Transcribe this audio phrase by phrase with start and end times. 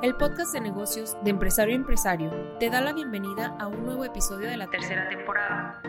[0.00, 4.04] El podcast de negocios de empresario a empresario te da la bienvenida a un nuevo
[4.04, 5.82] episodio de la tercera temporada.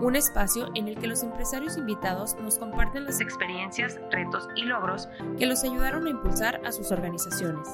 [0.00, 5.08] Un espacio en el que los empresarios invitados nos comparten las experiencias, retos y logros
[5.38, 7.68] que los ayudaron a impulsar a sus organizaciones.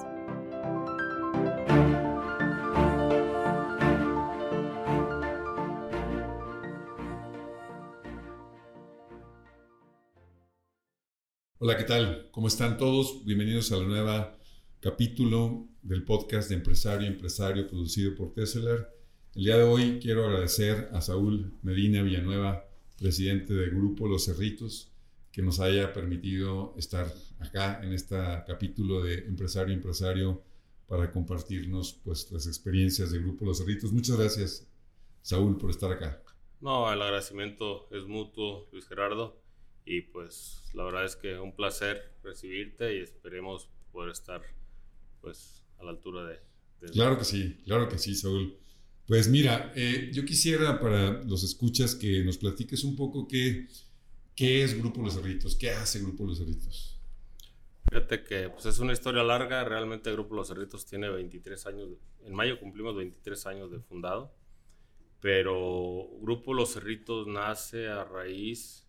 [11.61, 12.29] Hola, ¿qué tal?
[12.31, 13.25] ¿Cómo están todos?
[13.25, 14.44] Bienvenidos a la nueva
[14.85, 18.87] capítulo del podcast de Empresario Empresario producido por Tesseler.
[19.35, 24.93] El día de hoy quiero agradecer a Saúl Medina Villanueva, presidente del Grupo Los Cerritos,
[25.33, 28.15] que nos haya permitido estar acá en este
[28.47, 30.43] capítulo de Empresario Empresario
[30.87, 33.91] para compartirnos pues, las experiencias del Grupo Los Cerritos.
[33.91, 34.69] Muchas gracias,
[35.23, 36.23] Saúl, por estar acá.
[36.61, 39.41] No, el agradecimiento es mutuo, Luis Gerardo.
[39.87, 44.43] Y pues la verdad es que un placer recibirte y esperemos poder estar
[45.25, 46.39] pues a la altura de...
[46.93, 48.57] Claro que sí, claro que sí, Saúl.
[49.07, 53.69] Pues mira, eh, yo quisiera para los escuchas que nos platiques un poco qué,
[54.35, 57.01] qué es Grupo Los Cerritos, qué hace Grupo Los Cerritos.
[57.89, 61.89] Fíjate que pues, es una historia larga, realmente Grupo Los Cerritos tiene 23 años,
[62.25, 64.35] en mayo cumplimos 23 años de fundado,
[65.21, 68.87] pero Grupo Los Cerritos nace a raíz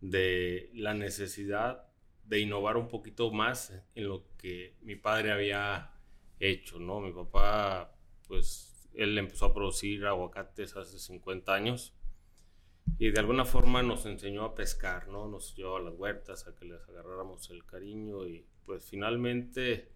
[0.00, 1.85] de la necesidad
[2.26, 5.92] de innovar un poquito más en lo que mi padre había
[6.40, 7.00] hecho, ¿no?
[7.00, 7.96] Mi papá,
[8.26, 11.94] pues, él empezó a producir aguacates hace 50 años
[12.98, 15.28] y de alguna forma nos enseñó a pescar, ¿no?
[15.28, 19.92] Nos llevó a las huertas a que les agarráramos el cariño y pues finalmente,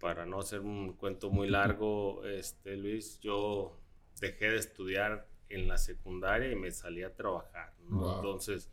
[0.00, 3.80] para no hacer un cuento muy largo, este, Luis, yo
[4.20, 8.16] dejé de estudiar en la secundaria y me salí a trabajar, ¿no?
[8.16, 8.70] Entonces,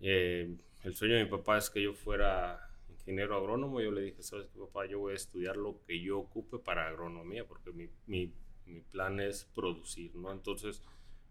[0.00, 3.80] eh, el sueño de mi papá es que yo fuera ingeniero agrónomo.
[3.80, 6.88] Yo le dije, sabes qué, papá, yo voy a estudiar lo que yo ocupe para
[6.88, 8.32] agronomía, porque mi, mi,
[8.66, 10.32] mi, plan es producir, ¿no?
[10.32, 10.82] Entonces,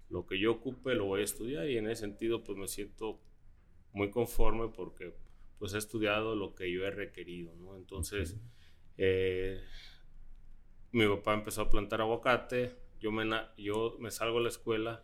[0.10, 3.20] lo que yo ocupe lo voy a estudiar y en ese sentido, pues me siento
[3.94, 5.14] muy conforme porque
[5.60, 7.76] pues he estudiado lo que yo he requerido, ¿no?
[7.76, 8.38] Entonces,
[8.98, 9.62] eh,
[10.92, 13.26] mi papá empezó a plantar aguacate, yo me,
[13.58, 15.04] yo me salgo a la escuela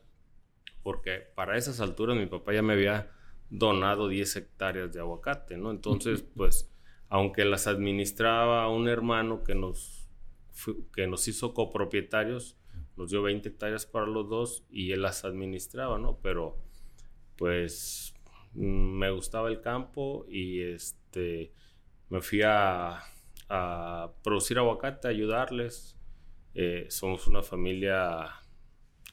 [0.84, 3.17] porque para esas alturas mi papá ya me había
[3.50, 5.72] donado 10 hectáreas de aguacate, ¿no?
[5.72, 6.72] Entonces, pues,
[7.10, 10.10] aunque las administraba un hermano que nos,
[10.94, 12.58] que nos hizo copropietarios,
[12.98, 16.20] nos dio 20 hectáreas para los dos y él las administraba, ¿no?
[16.22, 16.58] Pero,
[17.38, 18.14] pues,
[18.54, 21.54] me gustaba el campo y este,
[22.10, 23.04] me fui a,
[23.50, 25.96] a producir aguacate, a ayudarles.
[26.54, 28.32] Eh, somos una familia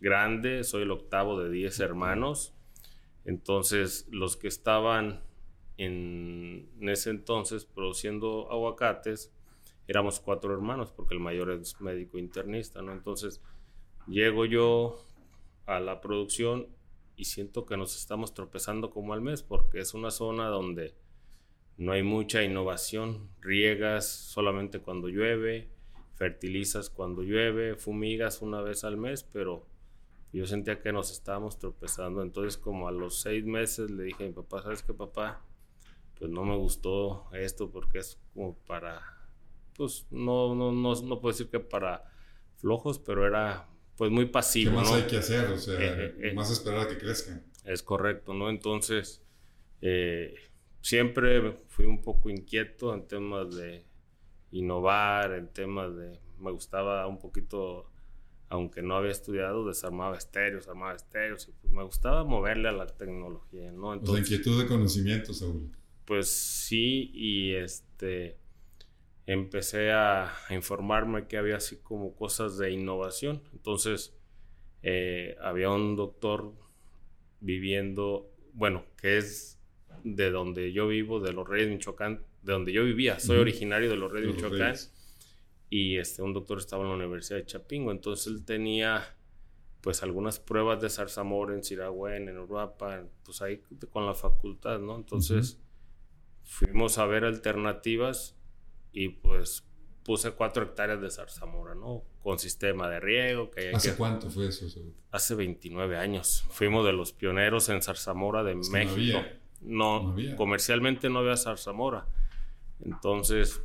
[0.01, 2.54] grande, soy el octavo de 10 hermanos
[3.25, 5.23] entonces, los que estaban
[5.77, 9.33] en, ese entonces produciendo aguacates,
[9.87, 12.93] éramos cuatro hermanos, porque el mayor es médico internista, ¿no?
[12.93, 13.43] Entonces,
[14.07, 15.05] llego yo
[15.67, 16.69] a la producción
[17.17, 20.95] y siento que nos estamos tropezando como al mes, porque es una zona donde
[21.77, 25.71] no hay mucha innovación, riegas solamente cuando llueve,
[26.15, 29.67] fertilizas cuando llueve, fumigas una vez al mes, pero
[30.39, 32.21] yo sentía que nos estábamos tropezando.
[32.23, 35.45] Entonces, como a los seis meses le dije a mi papá, ¿sabes qué, papá?
[36.19, 39.01] Pues no me gustó esto porque es como para,
[39.77, 42.05] pues no, no, no, no puedo decir que para
[42.57, 44.73] flojos, pero era pues muy pasivo.
[44.73, 45.51] ¿Qué más hay que hacer?
[45.51, 46.35] O sea, eh, eh, eh.
[46.35, 47.45] más esperar a que crezcan.
[47.65, 48.51] Es correcto, ¿no?
[48.51, 49.23] Entonces,
[50.81, 53.85] siempre fui un poco inquieto en temas de
[54.51, 57.91] innovar, en temas de, me gustaba un poquito
[58.49, 62.87] aunque no había estudiado, desarmaba estéreos, armaba estéreos, y pues me gustaba moverle a la
[62.87, 63.95] tecnología, ¿no?
[63.95, 65.71] Entonces, o inquietud de conocimiento, Saúl.
[66.05, 68.37] Pues sí, y este,
[69.27, 73.43] empecé a, informarme que había así como cosas de innovación.
[73.53, 74.15] Entonces,
[74.83, 76.53] eh, había un doctor
[77.41, 79.59] viviendo, bueno, que es
[80.03, 83.89] de donde yo vivo, de los Reyes de Michoacán, de donde yo vivía, soy originario
[83.89, 84.77] de los Reyes de Michoacán
[85.71, 89.17] y este, un doctor estaba en la Universidad de Chapingo, entonces él tenía
[89.81, 94.97] pues algunas pruebas de zarzamora en Siragüen, en Uruapa, pues ahí con la facultad, ¿no?
[94.97, 95.59] Entonces
[96.43, 98.35] fuimos a ver alternativas
[98.93, 99.67] y pues
[100.05, 102.03] puse cuatro hectáreas de zarzamora, ¿no?
[102.23, 103.51] Con sistema de riego.
[103.51, 104.67] Que ¿Hace cuánto fue eso?
[105.11, 106.47] Hace 29 años.
[106.51, 109.19] Fuimos de los pioneros en zarzamora de México.
[109.61, 112.07] No, comercialmente no había zarzamora.
[112.81, 113.63] Entonces,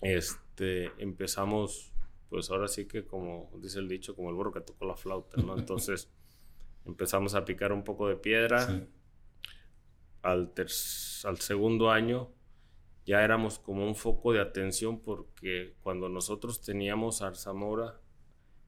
[0.00, 1.92] este empezamos,
[2.28, 5.40] pues ahora sí que como dice el dicho, como el burro que tocó la flauta,
[5.40, 5.56] ¿no?
[5.58, 6.10] Entonces
[6.84, 8.86] empezamos a picar un poco de piedra.
[10.22, 12.32] Al, al segundo año
[13.04, 18.00] ya éramos como un foco de atención porque cuando nosotros teníamos Arzamora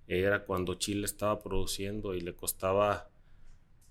[0.07, 3.11] era cuando Chile estaba produciendo y le costaba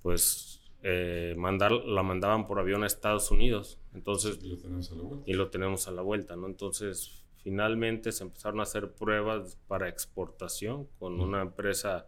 [0.01, 3.79] pues eh, mandar, la mandaban por avión a Estados Unidos.
[3.93, 5.23] Entonces, y lo tenemos a la vuelta.
[5.29, 6.47] Y lo tenemos a la vuelta, ¿no?
[6.47, 12.05] Entonces, finalmente se empezaron a hacer pruebas para exportación con una empresa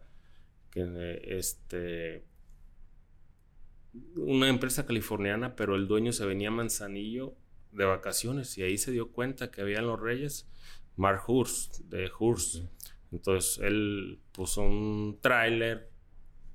[0.69, 2.25] que, este,
[4.17, 7.37] una empresa californiana, pero el dueño se venía a Manzanillo
[7.71, 10.45] de vacaciones y ahí se dio cuenta que había en Los Reyes
[10.97, 12.65] Mark Hurst, de Hurst.
[13.13, 15.89] Entonces él puso un tráiler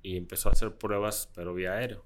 [0.02, 2.04] y empezó a hacer pruebas, pero vía aéreo.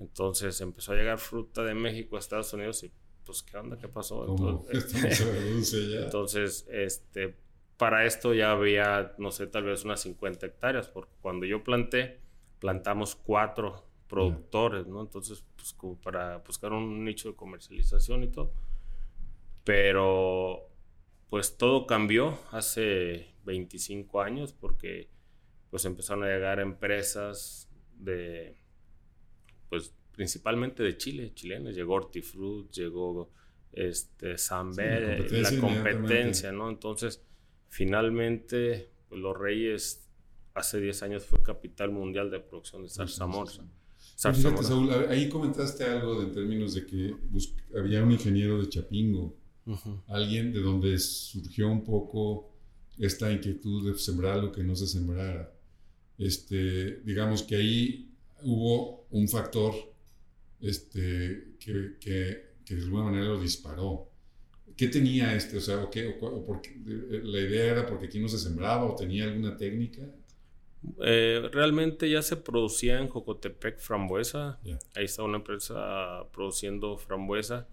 [0.00, 2.92] Entonces empezó a llegar fruta de México a Estados Unidos y
[3.24, 4.26] pues qué onda, qué pasó.
[6.04, 7.36] Entonces, este,
[7.76, 12.20] para esto ya había, no sé, tal vez unas 50 hectáreas, porque cuando yo planté,
[12.60, 15.00] plantamos cuatro productores, ¿no?
[15.02, 18.52] Entonces, pues como para buscar un nicho de comercialización y todo.
[19.64, 20.70] Pero,
[21.30, 25.08] pues todo cambió hace 25 años porque
[25.70, 28.56] pues empezaron a llegar empresas de,
[29.68, 33.30] pues principalmente de Chile, chilenos, llegó Hortifruit, llegó
[33.72, 36.70] este, Samber, la competencia, ¿no?
[36.70, 37.20] Entonces,
[37.68, 40.08] finalmente, pues, Los Reyes
[40.54, 43.50] hace 10 años fue capital mundial de producción de zarzamora.
[44.16, 47.16] Fíjate, Saúl, ahí comentaste algo en términos de que
[47.76, 49.36] había un ingeniero de Chapingo,
[50.06, 52.52] alguien de donde surgió un poco
[52.96, 55.52] esta inquietud de sembrar lo que no se sembrara.
[56.16, 59.74] Este, digamos que ahí hubo un factor
[60.64, 64.10] este, que, que, de alguna manera lo disparó.
[64.76, 65.58] ¿Qué tenía este?
[65.58, 66.18] O sea, o qué,
[67.22, 70.02] ¿la idea era porque aquí no se sembraba o tenía alguna técnica?
[71.00, 74.58] Eh, realmente ya se producía en Jocotepec frambuesa.
[74.94, 77.68] Ahí está una empresa produciendo frambuesa.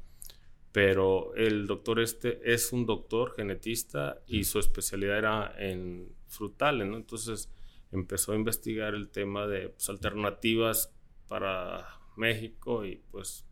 [0.72, 6.96] Pero el doctor este es un doctor genetista y su especialidad era en frutales, ¿no?
[6.96, 7.50] Entonces
[7.92, 10.94] empezó a investigar el tema de pues, alternativas
[11.28, 13.46] para México y pues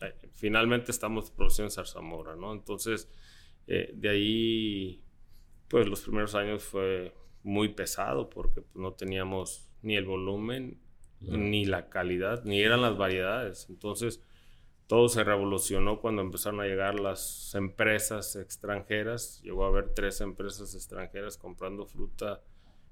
[0.00, 2.52] eh, finalmente estamos produciendo zarzamora, ¿no?
[2.52, 3.08] Entonces,
[3.66, 5.04] eh, de ahí,
[5.68, 10.80] pues los primeros años fue muy pesado porque pues, no teníamos ni el volumen,
[11.20, 13.66] ni la calidad, ni eran las variedades.
[13.70, 14.22] Entonces,
[14.86, 19.40] todo se revolucionó cuando empezaron a llegar las empresas extranjeras.
[19.42, 22.42] Llegó a haber tres empresas extranjeras comprando fruta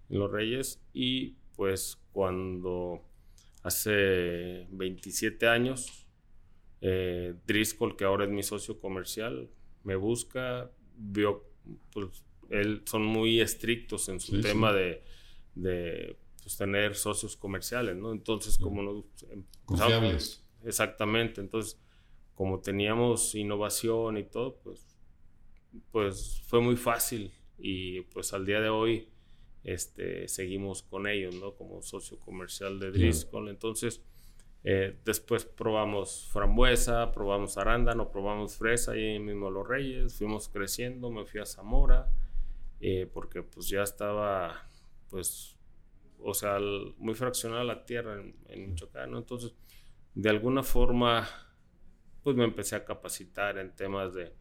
[0.09, 3.03] en Los Reyes y pues cuando
[3.65, 6.07] hace 27 años
[6.81, 9.51] eh, Driscoll, que ahora es mi socio comercial,
[9.85, 11.51] me busca, vio,
[11.91, 15.03] pues él, son muy estrictos en su tema de,
[15.55, 18.13] de pues, tener socios comerciales, ¿no?
[18.13, 19.07] Entonces, como no...
[19.31, 20.45] Em, Confiables.
[20.63, 21.81] Exactamente, entonces,
[22.35, 24.87] como teníamos innovación y todo, pues,
[25.91, 29.09] pues fue muy fácil y pues al día de hoy
[29.65, 31.55] este, seguimos con ellos, ¿no?
[31.55, 33.49] Como socio comercial de Driscoll.
[33.49, 34.03] Entonces,
[34.63, 41.25] eh, después probamos frambuesa, probamos arándano, probamos fresa ahí mismo Los Reyes, fuimos creciendo, me
[41.25, 42.11] fui a Zamora,
[42.81, 44.69] eh, porque pues ya estaba,
[45.11, 45.57] pues,
[46.19, 46.59] o sea,
[46.99, 49.19] muy fraccionada la tierra en, en Michoacán, ¿no?
[49.19, 49.55] Entonces,
[50.15, 51.27] de alguna forma,
[52.23, 54.33] pues me empecé a capacitar en temas de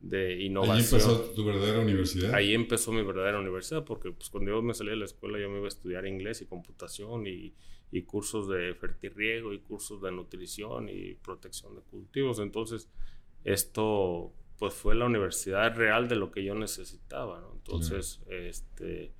[0.00, 0.76] de innovación.
[0.76, 2.34] Ahí empezó tu verdadera universidad.
[2.34, 5.48] Ahí empezó mi verdadera universidad, porque pues, cuando yo me salí de la escuela yo
[5.50, 7.54] me iba a estudiar inglés y computación y,
[7.92, 12.38] y cursos de fertirriego y cursos de nutrición y protección de cultivos.
[12.38, 12.88] Entonces,
[13.44, 17.52] esto pues fue la universidad real de lo que yo necesitaba, ¿no?
[17.54, 19.10] Entonces, este,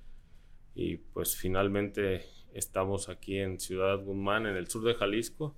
[0.75, 2.23] y pues finalmente
[2.53, 5.55] estamos aquí en Ciudad Guzmán, en el sur de Jalisco,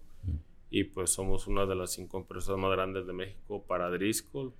[0.69, 4.53] y pues somos una de las cinco empresas más grandes de México para Driscoll,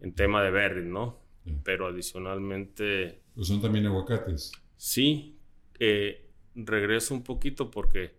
[0.00, 1.20] en tema de berries, ¿no?
[1.64, 3.22] Pero adicionalmente...
[3.34, 4.52] Pues son también aguacates.
[4.76, 5.38] Sí,
[5.78, 8.16] eh, regreso un poquito porque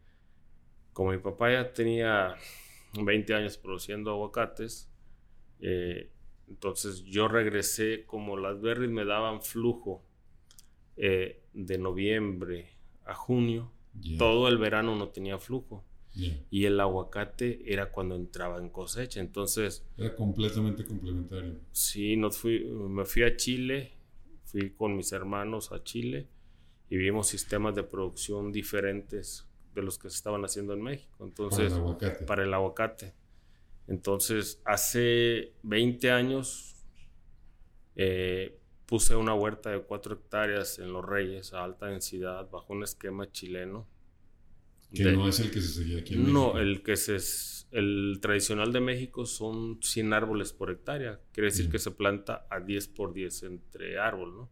[0.93, 2.35] como mi papá ya tenía
[2.93, 4.91] 20 años produciendo aguacates,
[5.61, 6.11] eh,
[6.47, 10.03] entonces yo regresé como las berries me daban flujo
[10.97, 12.73] eh, de noviembre
[13.05, 13.71] a junio,
[14.17, 15.85] todo el verano no tenía flujo.
[16.15, 19.85] Y el aguacate era cuando entraba en cosecha, entonces...
[19.97, 21.59] Era completamente complementario.
[21.71, 23.93] Sí, nos fui, me fui a Chile,
[24.43, 26.27] fui con mis hermanos a Chile
[26.89, 31.23] y vimos sistemas de producción diferentes de los que se estaban haciendo en México.
[31.23, 32.25] Entonces, para el aguacate.
[32.25, 33.13] Para el aguacate.
[33.87, 36.75] Entonces, hace 20 años
[37.95, 42.83] eh, puse una huerta de 4 hectáreas en Los Reyes a alta densidad bajo un
[42.83, 43.87] esquema chileno
[44.93, 47.17] que no es el que se seguía aquí en No, el que se,
[47.71, 51.19] el tradicional de México son 100 árboles por hectárea.
[51.31, 51.71] Quiere decir Ya.
[51.71, 54.49] que se planta a 10 por 10 entre árbol, ¿no?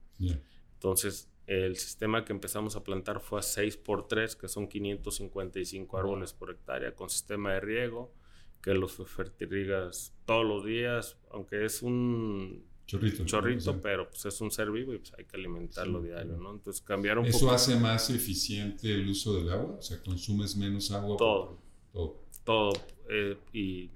[0.73, 5.97] Entonces, el sistema que empezamos a plantar fue a 6 por 3, que son 555
[5.97, 8.13] árboles por hectárea, con sistema de riego,
[8.61, 13.25] que los fertirrigas todos los días, aunque es un Chorrito.
[13.25, 16.37] chorrito, pero pues es un ser vivo y pues hay que alimentarlo Sí, diario.
[16.37, 16.51] ¿no?
[16.51, 19.75] Entonces, cambiar un ¿Eso poco hace más eficiente el uso del agua?
[19.77, 21.17] O sea, consumes menos agua.
[21.17, 21.57] todo.
[21.93, 22.23] Todo.
[22.45, 22.71] todo
[23.09, 23.89] eh, y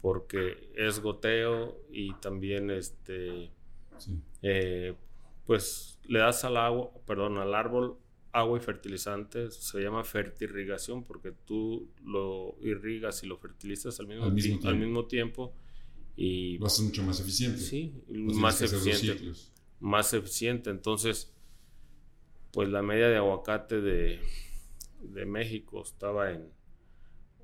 [0.00, 3.50] porque es goteo y también este
[3.98, 4.18] Sí.
[4.42, 4.94] eh,
[5.46, 7.96] pues le das al agua perdón al árbol
[8.32, 14.24] agua y fertilizantes se llama fertirrigación porque tú lo irrigas y lo fertilizas al mismo,
[14.24, 14.68] Al mismo ti- tiempo.
[14.68, 15.52] al mismo tiempo
[16.16, 17.58] y Lo haces mucho más eficiente.
[17.58, 19.32] sí más eficiente
[19.80, 20.70] más eficiente.
[20.70, 21.32] Entonces,
[22.52, 24.20] pues la media de aguacate de,
[25.00, 26.52] de México estaba en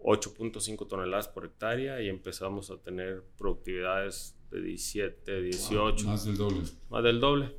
[0.05, 6.61] 8.5 toneladas por hectárea y empezamos a tener productividades de 17, 18, Más del doble.
[6.91, 7.57] más del doble.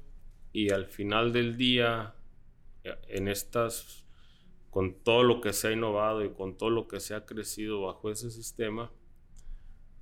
[0.53, 2.15] Y al final del día,
[3.09, 4.05] en estas,
[4.69, 7.81] con todo lo que se ha innovado y con todo lo que se ha crecido
[7.81, 8.91] bajo ese sistema,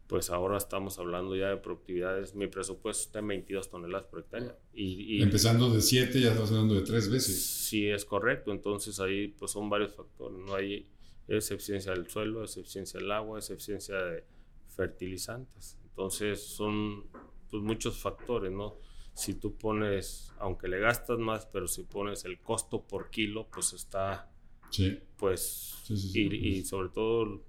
[0.08, 2.34] pues ahora estamos hablando ya de productividades.
[2.34, 4.58] Mi presupuesto está en 22 toneladas por hectárea.
[4.74, 7.44] Y, y Empezando de 7, ya estás hablando de 3 veces.
[7.46, 8.52] sí es correcto.
[8.52, 10.38] Entonces ahí pues son varios factores.
[10.40, 10.90] No hay
[11.28, 14.24] es eficiencia del suelo, es eficiencia del agua, es eficiencia de
[14.70, 15.78] fertilizantes.
[15.84, 17.08] Entonces son
[17.50, 18.76] pues muchos factores, ¿no?
[19.14, 23.74] Si tú pones, aunque le gastas más, pero si pones el costo por kilo, pues
[23.74, 24.32] está,
[24.70, 27.42] Sí, pues, Sí, sí, sí, y, y sobre todo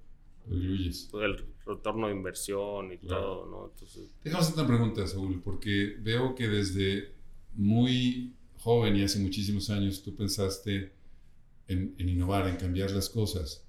[0.56, 1.08] diluyes.
[1.14, 3.22] el retorno de inversión y Claro.
[3.22, 3.70] todo, ¿no?
[3.72, 7.12] Entonces, Déjame hacer una pregunta, Saúl, porque veo que desde
[7.54, 10.92] muy joven y hace muchísimos años tú pensaste
[11.68, 13.64] en, en innovar, en cambiar las cosas.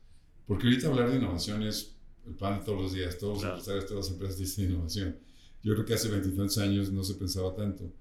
[0.48, 1.96] Porque ahorita hablar de innovación es
[2.26, 3.18] el pan de todos los días.
[3.18, 3.56] Todos los Claro.
[3.58, 5.18] empresarios, todas las empresas dicen innovación.
[5.62, 7.92] Yo creo que hace veintitantos años no se pensaba tanto.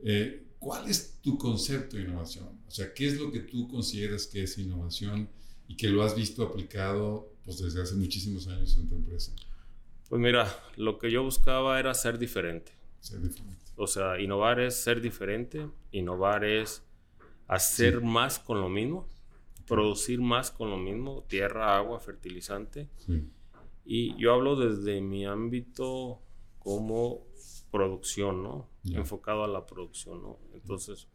[0.00, 2.60] Eh, ¿Cuál es tu concepto de innovación?
[2.68, 5.28] O sea, ¿qué es lo que tú consideras que es innovación
[5.66, 9.32] y que lo has visto aplicado pues, desde hace muchísimos años en tu empresa?
[10.08, 10.46] pues mira,
[10.76, 12.72] lo que yo buscaba era ser diferente.
[13.00, 13.64] Ser diferente.
[13.76, 16.82] O sea, innovar es ser diferente, innovar es
[17.48, 18.04] hacer Sí.
[18.04, 19.08] más con lo mismo,
[19.66, 22.90] producir más con lo mismo, tierra, agua, fertilizante.
[22.98, 23.26] Sí.
[23.86, 26.20] Y yo hablo desde mi ámbito
[26.58, 27.26] como
[27.70, 28.68] producción, ¿no?
[28.84, 30.38] Enfocado a la producción, ¿no?
[30.52, 31.08] Entonces,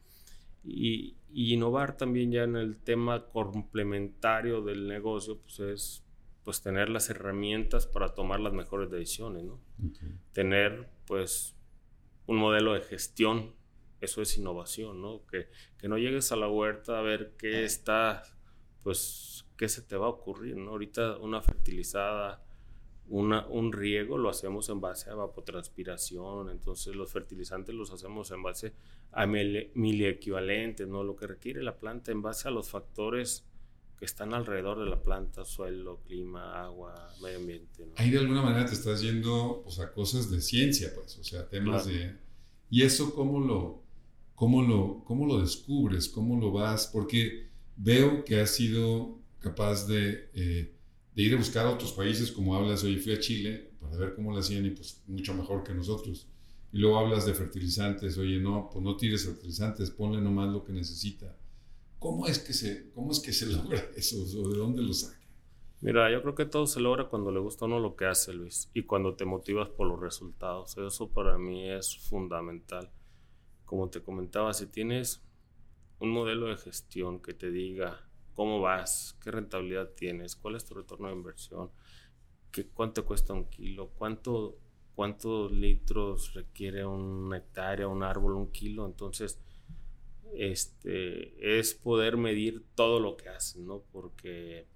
[0.64, 6.04] y, y innovar también ya en el tema complementario del negocio, pues es
[6.48, 9.60] pues tener las herramientas para tomar las mejores decisiones, ¿no?
[10.32, 11.58] Tener pues
[12.26, 13.54] un modelo de gestión,
[14.00, 15.26] eso es innovación, ¿no?
[15.26, 18.24] Que, que no llegues a la huerta a ver qué está,
[18.82, 20.72] pues, qué se te va a ocurrir, ¿no?
[20.72, 22.42] Ahorita una fertilizada,
[23.10, 28.42] una, un riego lo hacemos en base a evapotranspiración, entonces los fertilizantes los hacemos en
[28.42, 28.72] base
[29.12, 31.04] a mili, miliequivalentes, ¿no?
[31.04, 33.47] Lo que requiere la planta en base a los factores
[33.98, 37.94] que están alrededor de la planta, suelo, clima, agua, medio ambiente, ¿no?
[37.96, 41.48] Ahí de alguna manera te estás yendo pues, a cosas de ciencia, pues, o sea,
[41.50, 41.98] temas Claro.
[41.98, 42.16] de...
[42.70, 43.84] ¿Y eso cómo lo,
[44.36, 46.08] cómo, lo, cómo lo descubres?
[46.10, 46.88] ¿Cómo lo vas?
[46.88, 50.76] Porque veo que has sido capaz de, eh,
[51.16, 54.14] de ir a buscar a otros países, como hablas, oye, fui a Chile para ver
[54.16, 56.28] cómo lo hacían y pues mucho mejor que nosotros.
[56.72, 60.74] Y luego hablas de fertilizantes, oye, no, pues no tires fertilizantes, ponle nomás lo que
[60.74, 61.36] necesita.
[62.00, 64.18] ¿Cómo es que se, cómo es que se logra eso?
[64.22, 65.18] ¿O de dónde lo saca?
[65.80, 68.34] Mira, yo creo que todo se logra cuando le gusta a uno lo que hace,
[68.34, 70.76] Luis, y cuando te motivas por los resultados.
[70.78, 72.92] Eso para mí es fundamental.
[73.64, 75.24] Como te comentaba, si tienes
[76.00, 80.74] un modelo de gestión que te diga cómo vas, qué rentabilidad tienes, cuál es tu
[80.74, 81.72] retorno de inversión,
[82.52, 84.58] qué, cuánto cuesta un kilo, cuánto,
[84.96, 89.40] cuántos litros requiere una hectárea, un árbol, un kilo, entonces
[90.36, 93.84] este, es poder medir todo lo que hacen, ¿no?
[93.92, 94.68] Porque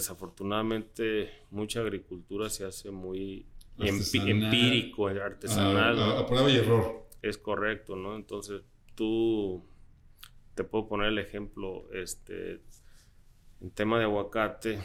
[0.00, 3.46] desafortunadamente mucha agricultura se hace muy
[3.78, 4.28] Artesanal.
[4.44, 6.02] empírico, artesanal, A, ¿no?
[6.12, 7.06] a- a prueba y error.
[7.22, 8.16] es correcto, ¿no?
[8.16, 8.62] Entonces
[8.94, 9.64] tú
[10.54, 12.60] te puedo poner el ejemplo, este,
[13.60, 14.78] en tema de aguacate,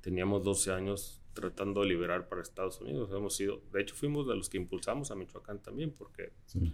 [0.00, 4.34] teníamos 12 años tratando de liberar para Estados Unidos, hemos sido, de hecho fuimos de
[4.36, 6.72] los que impulsamos a Michoacán también, porque Sí.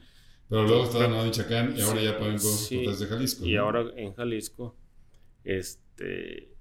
[0.49, 3.45] Pero luego estaba en Michoacán y ahora ya pueden Sí, desde Jalisco.
[3.47, 3.63] Y ¿no?
[3.63, 4.77] ahora en Jalisco,
[5.43, 6.55] este,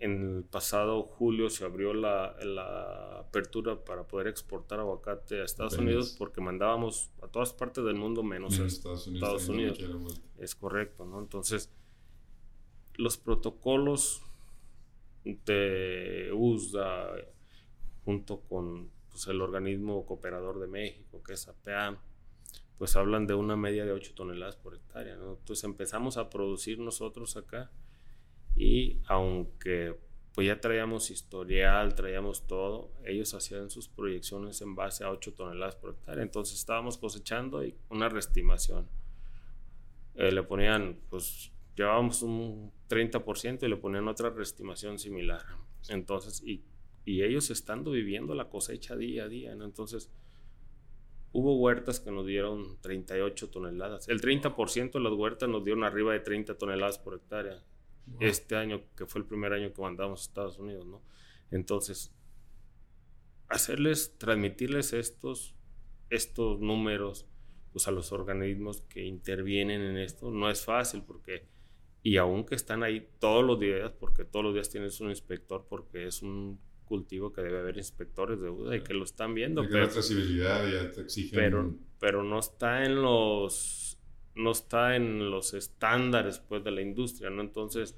[0.00, 5.74] en el pasado julio se abrió la, la apertura para poder exportar aguacate a Estados
[5.74, 5.88] Apenas.
[5.94, 9.28] Unidos porque mandábamos a todas partes del mundo menos Menos a Estados Unidos.
[9.28, 10.22] Estados también.
[10.38, 11.20] Es correcto, ¿no?
[11.20, 11.70] Entonces,
[12.94, 14.22] los protocolos
[15.24, 17.10] de USDA,
[18.04, 22.00] junto con pues, el organismo cooperador de México, que es APA,
[22.78, 25.16] pues hablan de una media de 8 toneladas por hectárea.
[25.16, 25.34] ¿no?
[25.34, 27.70] Entonces empezamos a producir nosotros acá
[28.56, 29.96] y aunque
[30.34, 35.74] pues ya traíamos historial, traíamos todo, ellos hacían sus proyecciones en base a 8 toneladas
[35.74, 36.22] por hectárea.
[36.22, 38.88] Entonces estábamos cosechando y una reestimación.
[40.14, 45.42] Eh, le ponían, pues llevábamos un 30% y le ponían otra reestimación similar.
[45.88, 46.64] Entonces, y,
[47.04, 49.64] y ellos estando viviendo la cosecha día a día, ¿no?
[49.64, 50.10] Entonces,
[51.32, 54.08] Hubo huertas que nos dieron 38 toneladas.
[54.08, 57.62] El 30% de las huertas nos dieron arriba de 30 toneladas por hectárea.
[58.20, 61.02] Este año, que fue el primer año que mandamos a Estados Unidos, ¿no?
[61.50, 62.14] Entonces,
[63.48, 65.54] hacerles, transmitirles estos,
[66.10, 67.26] estos números
[67.72, 71.46] pues, a los organismos que intervienen en esto no es fácil porque,
[72.02, 76.06] y aunque están ahí todos los días, porque todos los días tienes un inspector, porque
[76.06, 79.62] es un cultivo que debe haber inspectores de UDA y que lo están viendo.
[79.62, 81.38] pero, la trazabilidad ya te exigen.
[81.38, 83.84] Pero, pero no está en los
[84.34, 87.42] no está en los estándares pues de la industria, ¿no?
[87.42, 87.96] Entonces,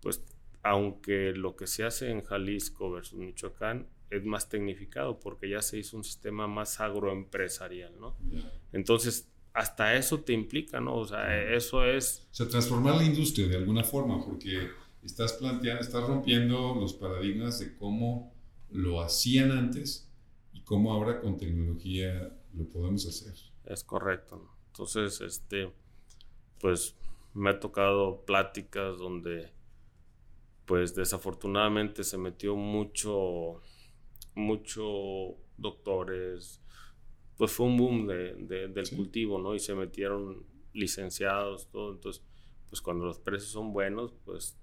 [0.00, 0.22] pues
[0.62, 5.78] aunque lo que se hace en Jalisco versus Michoacán es más tecnificado porque ya se
[5.78, 8.16] hizo un sistema más agroempresarial, ¿no?
[8.72, 10.96] Entonces, hasta eso te implica, ¿no?
[10.96, 12.26] O sea, eso es...
[12.30, 14.68] O sea, transformar la industria de alguna forma, porque
[15.04, 18.34] estás planteando, estás rompiendo los paradigmas de cómo
[18.70, 20.10] lo hacían antes
[20.52, 23.34] y cómo ahora con tecnología lo podemos hacer.
[23.64, 24.50] Es correcto.
[24.68, 25.72] Entonces, este,
[26.60, 26.96] pues
[27.34, 29.52] me ha tocado pláticas donde,
[30.64, 33.60] pues desafortunadamente se metió mucho,
[34.34, 36.60] mucho doctores,
[37.36, 39.54] pues fue un boom de, del cultivo, ¿no?
[39.54, 41.92] Y se metieron licenciados, todo.
[41.92, 42.24] Entonces,
[42.68, 44.56] pues cuando los precios son buenos, pues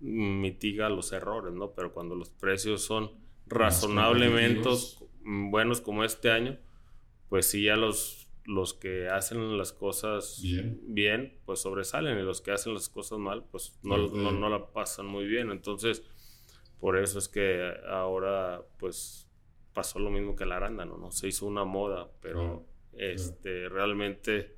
[0.00, 1.72] mitiga los errores, ¿no?
[1.72, 3.10] Pero cuando los precios son
[3.46, 4.68] razonablemente
[5.24, 6.58] buenos como este año,
[7.28, 10.42] pues sí ya los, los que hacen las cosas
[10.82, 11.38] bien.
[11.44, 15.26] pues sobresalen y los que hacen las cosas mal, pues no, no, la pasan muy
[15.26, 15.50] bien.
[15.50, 16.02] Entonces,
[16.78, 19.28] por eso es que ahora, pues
[19.72, 21.10] pasó lo mismo que la arándano, ¿no?
[21.10, 24.56] Se hizo una moda, pero este, realmente,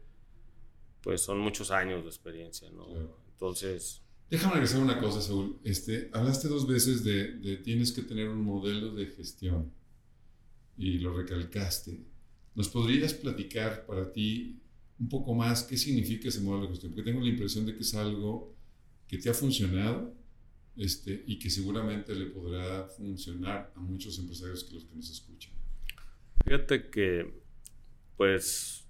[1.03, 2.87] pues son muchos años de experiencia, ¿no?
[3.31, 5.59] Entonces Déjame regresar una cosa, Saúl.
[5.65, 9.73] Este, hablaste dos veces de, de, tienes que tener un modelo de gestión
[10.77, 11.99] y lo recalcaste.
[12.55, 14.61] ¿Nos podrías platicar para ti
[14.99, 16.93] un poco más qué significa ese modelo de gestión?
[16.93, 18.55] Porque tengo la impresión de que es algo
[19.07, 20.15] que te ha funcionado
[20.77, 25.53] este, y que seguramente le podrá funcionar a muchos empresarios que los que nos escuchan.
[26.45, 27.43] Fíjate que,
[28.17, 28.87] pues,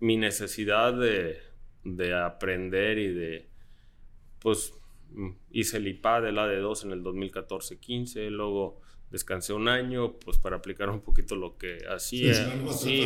[0.00, 1.38] mi necesidad de,
[1.84, 3.51] de aprender y de
[4.42, 4.74] pues
[5.10, 10.56] mm, hice el IPAD, el AD2 en el 2014-15, luego descansé un año, pues para
[10.56, 12.34] aplicar un poquito lo que hacía.
[12.72, 13.04] Sí,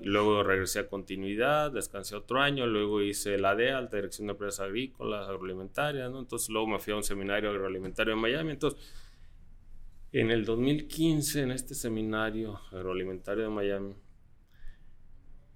[0.00, 4.32] y luego regresé a continuidad, descansé otro año, luego hice el AD, Alta Dirección de
[4.32, 6.18] Empresas Agrícolas, Agroalimentarias, ¿no?
[6.18, 8.80] Entonces luego me fui a un seminario agroalimentario en Miami, entonces...
[10.14, 13.94] En el 2015, en este seminario agroalimentario de Miami,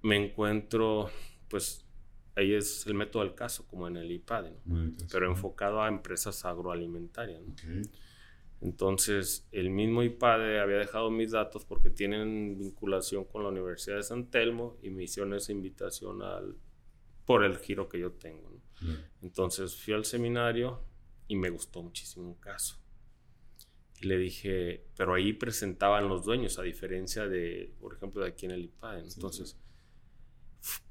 [0.01, 1.11] me encuentro,
[1.47, 1.85] pues,
[2.37, 4.51] ahí es el método del caso, como en el IPAD,
[5.11, 7.41] pero enfocado a empresas agroalimentarias.
[8.61, 14.03] Entonces, el mismo IPADE había dejado mis datos porque tienen vinculación con la Universidad de
[14.03, 16.55] San Telmo y me hicieron esa invitación al,
[17.25, 18.51] por el giro que yo tengo.
[19.21, 20.83] Entonces, fui al seminario
[21.27, 22.79] y me gustó muchísimo un caso.
[23.99, 28.45] Y le dije, pero ahí presentaban los dueños, a diferencia de, por ejemplo, de aquí
[28.45, 29.01] en el IPADE.
[29.01, 29.59] Entonces,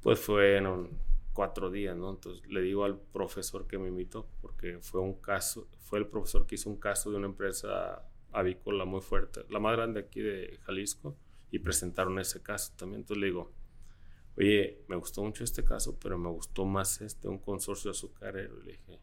[0.03, 2.09] pues fueron cuatro días, ¿no?
[2.09, 6.47] Entonces le digo al profesor que me invitó, porque fue un caso, fue el profesor
[6.47, 10.59] que hizo un caso de una empresa avícola muy fuerte, la más grande aquí de
[10.63, 11.15] Jalisco,
[11.51, 13.03] y presentaron ese caso también.
[13.03, 13.53] Entonces le digo,
[14.39, 18.59] oye, me gustó mucho este caso, pero me gustó más este, un consorcio azucarero.
[18.63, 18.99] Le dije,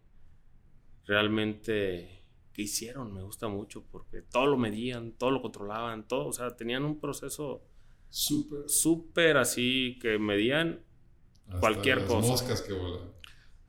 [1.05, 3.13] realmente, ¿qué hicieron?
[3.13, 6.99] Me gusta mucho porque todo lo medían, todo lo controlaban, todo, o sea, tenían un
[6.99, 7.61] proceso
[8.09, 10.83] súper, súper así que medían
[11.59, 12.27] cualquier las cosa.
[12.27, 13.11] moscas que volan.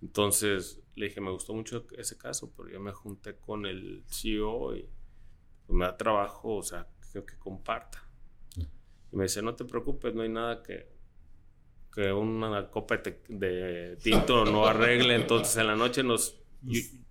[0.02, 4.76] Entonces le dije, me gustó mucho ese caso, pero yo me junté con el CEO
[4.76, 4.88] y
[5.66, 8.02] pues, me da trabajo, o sea, que, que comparta.
[8.56, 10.88] Y me dice, no te preocupes, no hay nada que,
[11.94, 15.14] que una copa de, tinto no arregle.
[15.14, 16.40] Entonces en la noche nos,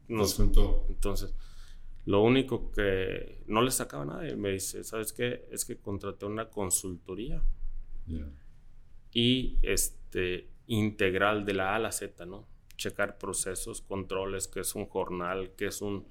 [0.07, 0.85] nos, juntó.
[0.89, 1.33] Entonces,
[2.05, 5.47] lo único que no le sacaba nada, y me dice, ¿sabes qué?
[5.51, 7.41] Es que contraté una consultoría.
[9.13, 12.47] Y este, integral de la A a la Z, ¿no?
[12.75, 16.07] Checar procesos, controles, que es un jornal, que es un,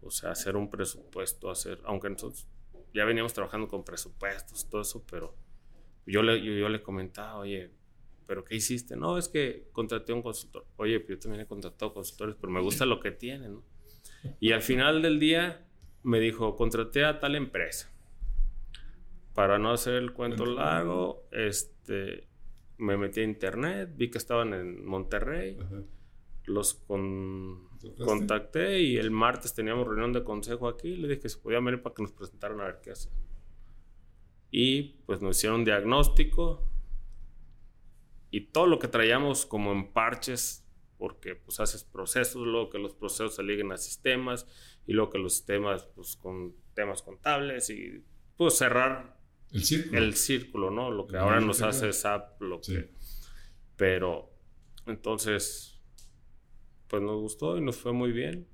[0.00, 2.46] O sea, hacer un presupuesto, hacer, aunque nosotros
[2.94, 5.34] ya veníamos trabajando con presupuestos, todo eso, pero
[6.06, 7.70] yo le, yo, le comentaba, oye,
[8.26, 8.96] ¿pero qué hiciste?
[8.96, 10.66] No, es que contraté a un consultor.
[10.76, 13.64] Oye, yo también he contratado consultores, pero me gusta lo que tienen, ¿no?
[14.40, 15.66] Y al final del día
[16.02, 17.92] me dijo, contraté a tal empresa.
[19.34, 22.28] Para no hacer el cuento largo, este,
[22.78, 25.58] me metí a internet, vi que estaban en Monterrey,
[26.44, 26.74] los
[28.04, 31.82] contacté y el martes teníamos reunión de consejo aquí, le dije que se podía venir
[31.82, 33.12] para que nos presentaran a ver qué hacer.
[34.50, 36.68] Y pues nos hicieron un diagnóstico
[38.30, 40.66] y todo lo que traíamos como en parches,
[40.98, 44.46] porque pues haces procesos, luego que los procesos se liguen a sistemas
[44.86, 48.04] y luego que los sistemas pues con temas contables y
[48.36, 49.21] pues cerrar
[49.52, 49.98] el círculo.
[49.98, 50.90] El círculo, ¿no?
[50.90, 52.90] Lo que ahora nos hace SAP, lo que...
[53.76, 54.32] Pero,
[54.86, 55.80] entonces,
[56.88, 58.48] pues nos gustó y nos fue muy bien.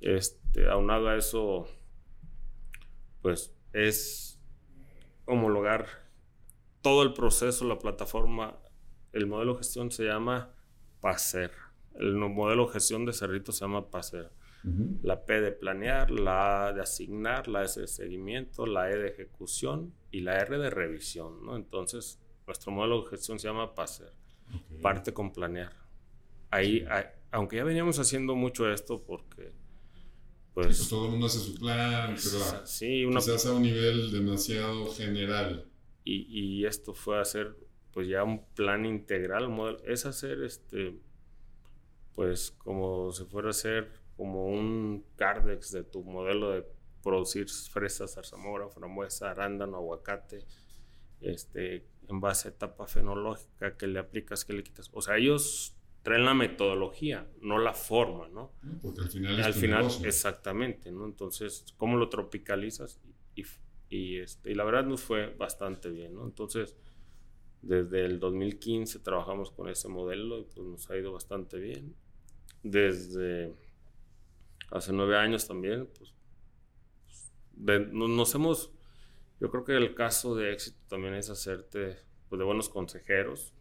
[0.00, 1.66] Este, aunado a eso,
[3.22, 4.40] pues es
[5.26, 5.86] homologar
[6.82, 8.58] todo el proceso, la plataforma,
[9.12, 10.54] el modelo de gestión se llama
[11.00, 11.52] PASER.
[11.94, 14.30] El modelo de gestión de Cerrito se llama PASER.
[15.02, 19.08] La P de planear, la A de asignar, la S de seguimiento, la E de
[19.08, 21.56] ejecución y la R de revisión, ¿no?
[21.56, 24.12] Entonces, nuestro modelo de gestión se llama PASER.
[24.82, 25.72] Parte con planear.
[26.50, 26.84] Ahí,
[27.30, 29.52] aunque ya veníamos haciendo mucho esto porque...
[30.52, 34.10] Pues, pues todo el mundo hace su plan, pero sí, una, quizás a un nivel
[34.10, 35.70] demasiado general.
[36.04, 37.56] Y, y esto fue hacer
[37.92, 40.98] pues ya un plan integral, modelo, es hacer este,
[42.14, 46.66] pues como si fuera a hacer como un cardex de tu modelo de
[47.02, 50.44] producir fresas, zarzamora, frambuesa, arándano, aguacate,
[51.22, 54.90] este, en base a etapa fenológica que le aplicas, que le quitas.
[54.92, 58.52] O sea, ellos traen la metodología, no la forma, ¿no?
[58.82, 61.06] Porque al final es Al final, exactamente, ¿no?
[61.06, 63.00] Entonces, ¿cómo lo tropicalizas?
[63.34, 63.44] Y,
[63.88, 66.26] y, este, y la verdad nos fue bastante bien, ¿no?
[66.26, 66.76] Entonces,
[67.62, 71.94] desde el 2015 trabajamos con ese modelo y pues nos ha ido bastante bien.
[72.62, 73.54] Desde
[74.70, 76.14] hace nueve años también, pues,
[77.92, 78.72] nos hemos,
[79.40, 83.54] yo creo que el caso de éxito también es hacerte pues, de buenos consejeros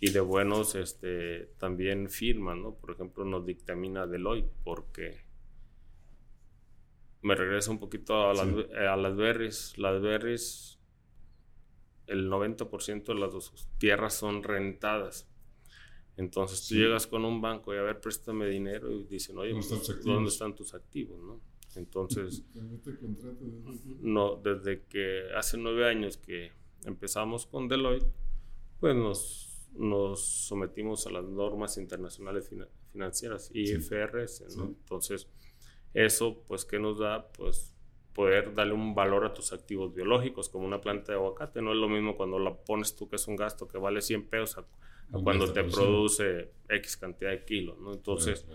[0.00, 2.74] y de buenos, este, también firmas, ¿no?
[2.74, 5.26] Por ejemplo, nos dictamina Deloitte porque
[7.22, 9.76] me regreso un poquito a las, eh, a las berries.
[9.78, 10.78] Las berries,
[12.06, 15.28] el 90% de las tierras son rentadas.
[16.16, 19.54] Entonces tú llegas con un banco y a ver, préstame dinero y dicen, oye,
[20.04, 21.20] ¿dónde están tus activos?
[21.22, 21.40] ¿no?
[21.74, 22.42] Entonces,
[24.00, 26.52] no, desde que hace nueve años que
[26.84, 28.06] empezamos con Deloitte,
[28.80, 32.50] pues nos, nos sometimos a las normas internacionales
[32.92, 34.66] financieras, IFRS, ¿no?
[34.66, 35.28] Entonces,
[35.92, 37.30] eso, pues, ¿qué nos da?
[37.32, 37.74] Pues
[38.14, 41.60] poder darle un valor a tus activos biológicos, como una planta de aguacate.
[41.60, 44.28] No es lo mismo cuando la pones tú, que es un gasto que vale 100
[44.28, 44.64] pesos,
[45.10, 47.92] cuando te produce X cantidad de kilos, ¿no?
[47.92, 48.46] Entonces,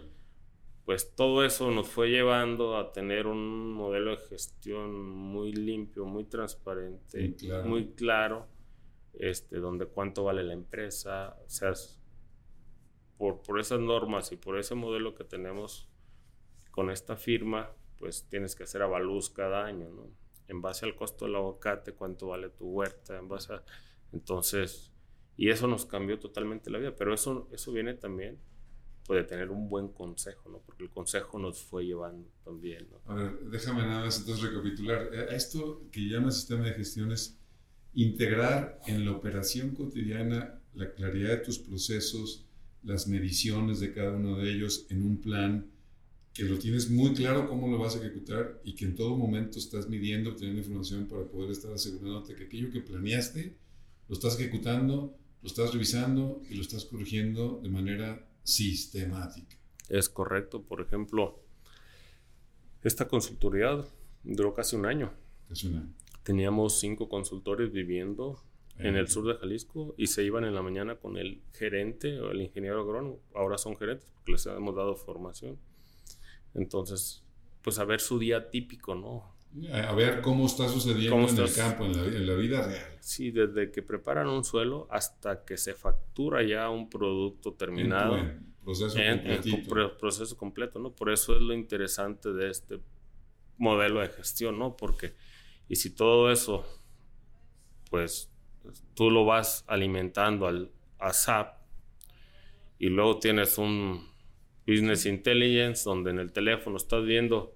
[0.85, 6.25] pues todo eso nos fue llevando a tener un modelo de gestión muy limpio, muy
[6.25, 7.35] transparente,
[7.65, 8.47] muy claro,
[9.13, 11.73] este, donde cuánto vale la empresa, o sea,
[13.17, 15.87] por, por esas normas y por ese modelo que tenemos
[16.71, 20.09] con esta firma, pues tienes que hacer avalúos cada año, ¿no?
[20.47, 23.63] En base al costo del aguacate, cuánto vale tu huerta, en base a...
[24.11, 24.90] Entonces,
[25.41, 28.37] y eso nos cambió totalmente la vida, pero eso, eso viene también
[29.07, 30.59] puede tener un buen consejo, ¿no?
[30.59, 33.11] Porque el consejo nos fue llevando también, ¿no?
[33.11, 35.09] A ver, déjame nada más entonces recapitular.
[35.11, 37.39] Eh, esto que llama sistema de gestión es
[37.95, 42.45] integrar en la operación cotidiana la claridad de tus procesos,
[42.83, 45.65] las mediciones de cada uno de ellos en un plan
[46.35, 49.57] que lo tienes muy claro cómo lo vas a ejecutar y que en todo momento
[49.57, 53.55] estás midiendo, obteniendo información para poder estar asegurándote que aquello que planeaste
[54.07, 59.57] lo estás ejecutando lo estás revisando y lo estás corrigiendo de manera sistemática.
[59.89, 60.61] Es correcto.
[60.61, 61.39] Por ejemplo,
[62.83, 63.83] esta consultoría
[64.23, 65.11] duró casi un año.
[65.49, 65.93] Casi un año.
[66.23, 68.41] Teníamos cinco consultores viviendo
[68.77, 72.31] en el sur de Jalisco y se iban en la mañana con el gerente o
[72.31, 73.19] el ingeniero agrónomo.
[73.35, 75.57] Ahora son gerentes porque les hemos dado formación.
[76.53, 77.23] Entonces,
[77.61, 79.30] pues a ver su día típico, ¿no?
[79.73, 82.97] A ver cómo está sucediendo en el campo, en la, vida real.
[83.01, 88.17] Sí, desde que preparan un suelo hasta que se factura ya un producto terminado.
[88.17, 88.97] En proceso
[89.99, 90.93] proceso completo, ¿no?
[90.93, 92.79] Por eso es lo interesante de este
[93.57, 94.77] modelo de gestión, ¿no?
[94.77, 95.15] Porque,
[95.67, 96.65] y si todo eso,
[97.89, 98.31] pues,
[98.93, 101.57] tú lo vas alimentando al, a SAP
[102.79, 104.09] y luego tienes un
[104.65, 107.53] Business Intelligence, donde en el teléfono estás viendo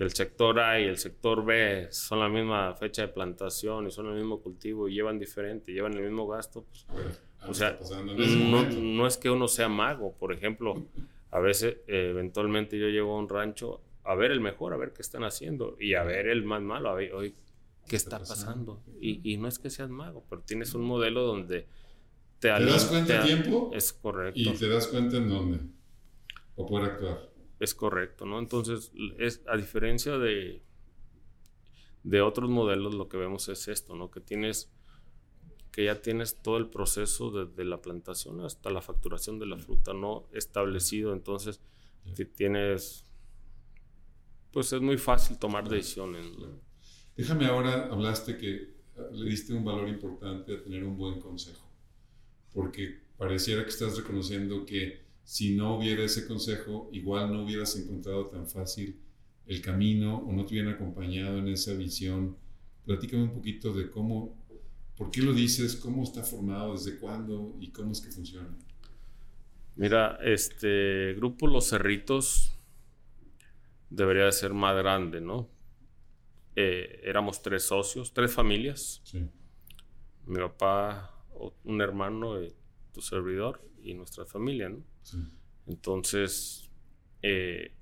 [0.00, 3.90] que el sector A y el sector B son la misma fecha de plantación y
[3.90, 6.64] son el mismo cultivo y llevan diferente, llevan el mismo gasto.
[6.64, 6.86] Pues,
[7.46, 10.86] o sea, no, no, es que uno sea mago, por ejemplo,
[11.30, 15.02] a veces eventualmente yo llego a un rancho a ver el mejor, a ver qué
[15.02, 17.34] están haciendo y a ver el más malo, a ver hoy
[17.86, 18.82] qué está pasando.
[19.02, 21.66] Y, y, no es que seas mago, pero tienes un modelo donde
[22.38, 23.70] te, ¿Te das cuenta en tiempo.
[23.74, 24.40] Es correcto.
[24.40, 25.58] Y te das cuenta en dónde.
[26.56, 27.29] O poder actuar.
[27.60, 28.40] Es correcto, ¿no?
[28.40, 30.62] Entonces, es, a diferencia de,
[32.02, 34.10] de otros modelos, lo que vemos es esto, ¿no?
[34.10, 34.72] Que tienes
[35.70, 39.92] que ya tienes todo el proceso desde la plantación hasta la facturación de la fruta
[39.94, 41.60] no establecido, entonces
[42.34, 43.04] tienes,
[44.52, 46.26] pues es muy fácil tomar decisiones.
[47.16, 48.74] Déjame ahora, hablaste que
[49.12, 51.70] le diste un valor importante a tener un buen consejo
[52.52, 58.26] porque pareciera que estás reconociendo que si no hubiera ese consejo, igual no hubieras encontrado
[58.26, 58.98] tan fácil
[59.46, 62.36] el camino o no te hubieran acompañado en esa visión.
[62.84, 64.36] Platícame un poquito de cómo,
[64.96, 68.48] por qué lo dices, cómo está formado, desde cuándo y cómo es que funciona.
[69.76, 72.58] Mira, este grupo Los Cerritos
[73.88, 75.48] debería de ser más grande, ¿no?
[76.56, 79.00] Eh, éramos tres socios, tres familias.
[79.04, 79.28] Sí.
[80.26, 81.14] Mi papá,
[81.62, 82.52] un hermano de
[82.92, 84.82] tu servidor y nuestra familia, ¿no?
[85.66, 86.70] Entonces,
[87.22, 87.72] eh,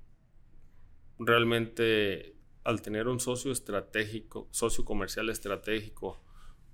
[1.17, 6.21] realmente al tener un socio estratégico, socio comercial estratégico,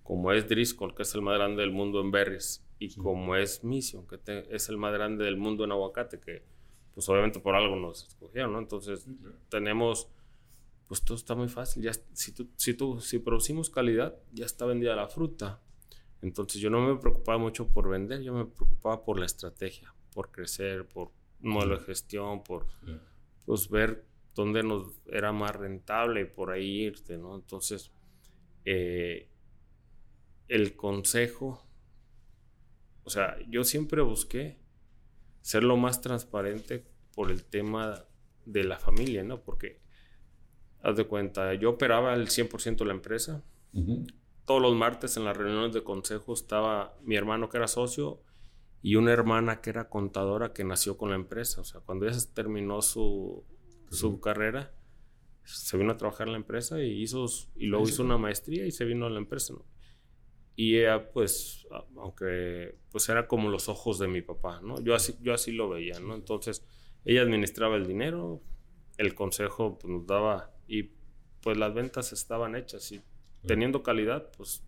[0.04, 3.64] como es Driscoll, que es el más grande del mundo en berries, y como es
[3.64, 6.44] Mission, que es el más grande del mundo en aguacate, que
[6.94, 8.60] pues obviamente por algo nos escogieron, ¿no?
[8.60, 9.08] Entonces
[9.50, 10.10] tenemos,
[10.88, 14.96] pues todo está muy fácil, ya, si, si, tú, si producimos calidad, ya está vendida
[14.96, 15.62] la fruta,
[16.26, 20.32] entonces yo no me preocupaba mucho por vender, yo me preocupaba por la estrategia, por
[20.32, 22.66] crecer, por modelo de gestión, por
[23.46, 27.36] pues, ver dónde nos era más rentable y por ahí irte, ¿no?
[27.36, 27.92] Entonces,
[28.66, 29.30] eh,
[30.48, 31.64] el consejo,
[33.04, 34.58] o sea, yo siempre busqué
[35.42, 38.04] ser lo más transparente por el tema
[38.46, 39.44] de la familia, ¿no?
[39.44, 39.80] Porque,
[40.82, 43.44] haz de cuenta, yo operaba el 100% de la empresa,
[44.46, 48.22] todos los martes en las reuniones de consejo estaba mi hermano que era socio
[48.82, 51.62] y una hermana que era contadora que nació con la empresa.
[51.62, 53.44] O sea, cuando ella terminó su,
[53.90, 54.74] su carrera,
[55.44, 58.72] se vino a trabajar en la empresa y, hizo, y luego hizo una maestría y
[58.72, 59.54] se vino a la empresa.
[59.54, 59.66] ¿no?
[60.56, 64.80] Y ella, pues, aunque pues era como los ojos de mi papá, ¿no?
[64.82, 66.16] Yo así, yo así lo veía, ¿no?
[66.16, 66.64] Entonces,
[67.04, 68.42] ella administraba el dinero,
[68.98, 70.92] el consejo pues, nos daba y
[71.42, 73.02] pues las ventas estaban hechas y
[73.48, 74.64] teniendo calidad, pues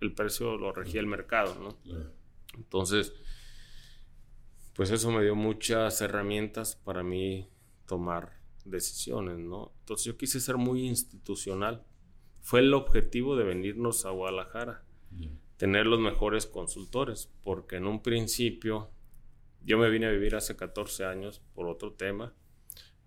[0.00, 1.76] el precio lo regía el mercado, ¿no?
[2.54, 3.12] Entonces,
[4.74, 7.48] pues eso me dio muchas herramientas para mí
[7.86, 9.72] tomar decisiones, ¿no?
[9.80, 11.84] Entonces yo quise ser muy institucional.
[12.40, 14.84] Fue el objetivo de venirnos a Guadalajara,
[15.56, 18.90] tener los mejores consultores, porque en un principio
[19.64, 22.34] yo me vine a vivir hace 14 años por otro tema,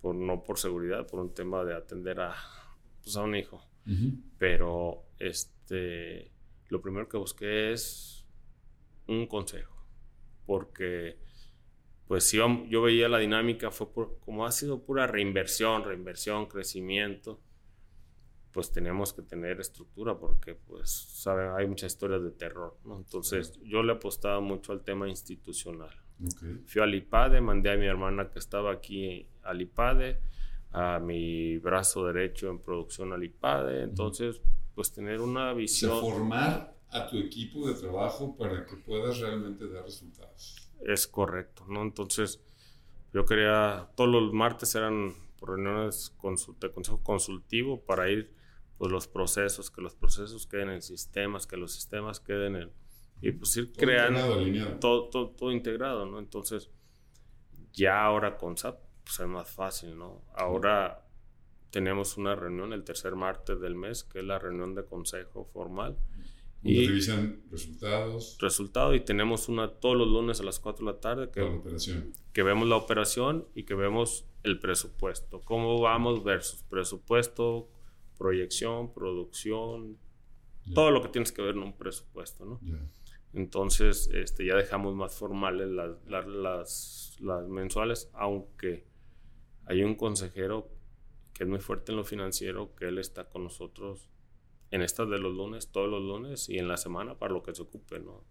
[0.01, 2.35] por, no por seguridad, por un tema de atender a,
[3.03, 3.65] pues, a un hijo.
[4.37, 6.31] Pero este,
[6.69, 8.25] lo primero que busqué es
[9.07, 9.85] un consejo,
[10.45, 11.19] porque
[12.09, 13.87] pues si yo, veía la dinámica, fue
[14.19, 17.39] como ha sido pura reinversión, reinversión, crecimiento,
[18.51, 22.97] pues teníamos que tener estructura porque pues saben, hay muchas historias de terror, ¿no?
[22.97, 25.95] Entonces yo le apostaba mucho al tema institucional.
[26.65, 30.19] Fui al IPADE, mandé a mi hermana que estaba aquí al IPADE,
[30.71, 34.41] a mi brazo derecho en producción al IPADE, entonces
[34.79, 35.99] pues tener una visión.
[35.99, 40.71] formar a tu equipo de trabajo para que puedas realmente dar resultados.
[40.79, 41.81] Es correcto, ¿no?
[41.81, 42.41] Entonces,
[43.13, 46.15] yo quería, todos los martes eran reuniones
[46.61, 48.33] de consejo consultivo para ir,
[48.77, 52.71] pues los procesos, que los procesos queden en sistemas, que los sistemas queden en...
[53.21, 56.19] Y pues ir creando todo, todo, todo, integrado, ¿no?
[56.19, 56.69] Entonces,
[57.73, 60.23] ya ahora con SAP, pues es más fácil, ¿no?
[60.33, 61.08] Ahora
[61.69, 65.97] tenemos una reunión el tercer martes del mes, que es la reunión de consejo formal.
[66.61, 68.37] y revisan resultados.
[68.39, 71.41] Resultados y tenemos una todos los lunes a las 4 de la tarde que,
[72.33, 75.41] que vemos la operación y que vemos el presupuesto.
[75.41, 77.69] ¿Cómo vamos versus presupuesto,
[78.17, 79.97] proyección, producción,
[80.73, 82.59] todo lo que tienes que ver en un presupuesto, ¿no?
[83.33, 88.85] Entonces, este, ya dejamos más formales las, las, las mensuales, aunque
[89.65, 90.67] hay un consejero
[91.39, 94.09] que es muy fuerte en lo financiero, que él está con nosotros
[94.71, 97.55] en estas de los lunes, todos los lunes y en la semana para lo que
[97.55, 98.25] se ocupe, ¿no?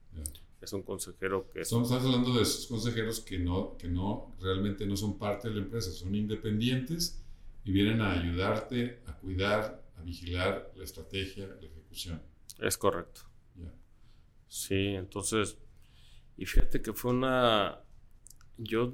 [0.60, 1.62] Es un consejero que...
[1.62, 5.62] Estamos hablando de esos consejeros que no, que no, realmente no son parte de la
[5.62, 7.24] empresa, son independientes
[7.64, 12.20] y vienen a ayudarte a cuidar, a vigilar la estrategia, la ejecución.
[12.58, 13.22] Es correcto.
[14.48, 15.56] Sí, entonces,
[16.36, 17.80] y fíjate que fue una,
[18.58, 18.92] yo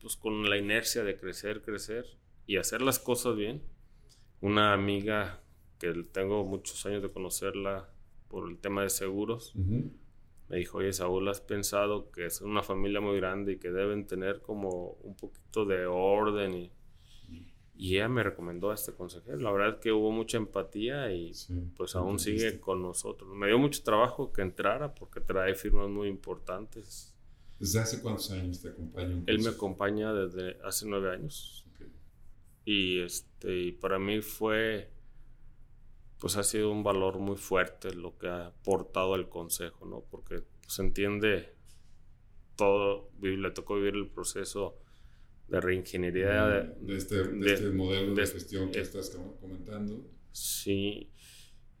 [0.00, 2.06] pues con la inercia de crecer, crecer
[2.46, 3.62] y hacer las cosas bien,
[4.40, 5.42] una amiga
[5.78, 7.90] que tengo muchos años de conocerla
[8.28, 9.54] por el tema de seguros,
[10.48, 14.06] me dijo, oye Saúl, ¿has pensado que es una familia muy grande y que deben
[14.06, 16.72] tener como un poquito de orden y
[17.78, 19.36] y ella me recomendó a este consejero.
[19.38, 21.32] La verdad es que hubo mucha empatía y
[21.76, 23.30] pues aún sigue con nosotros.
[23.34, 27.14] Me dio mucho trabajo que entrara porque trae firmas muy importantes.
[27.58, 29.22] ¿Desde hace cuántos años te acompaña?
[29.26, 31.65] Él me acompaña desde hace nueve años.
[32.66, 34.90] Y, este, y para mí fue,
[36.18, 40.02] pues ha sido un valor muy fuerte lo que ha aportado el consejo, ¿no?
[40.10, 41.54] Porque se pues, entiende
[42.56, 44.76] todo, le tocó vivir el proceso
[45.46, 46.44] de reingeniería.
[46.46, 50.04] De, este, este, modelo de, gestión que estás comentando.
[50.32, 51.12] Sí,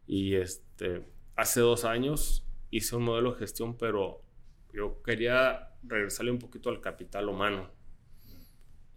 [0.06, 4.22] y este, hace dos años hice un modelo de gestión, pero
[4.72, 7.75] yo quería regresarle un poquito al capital humano.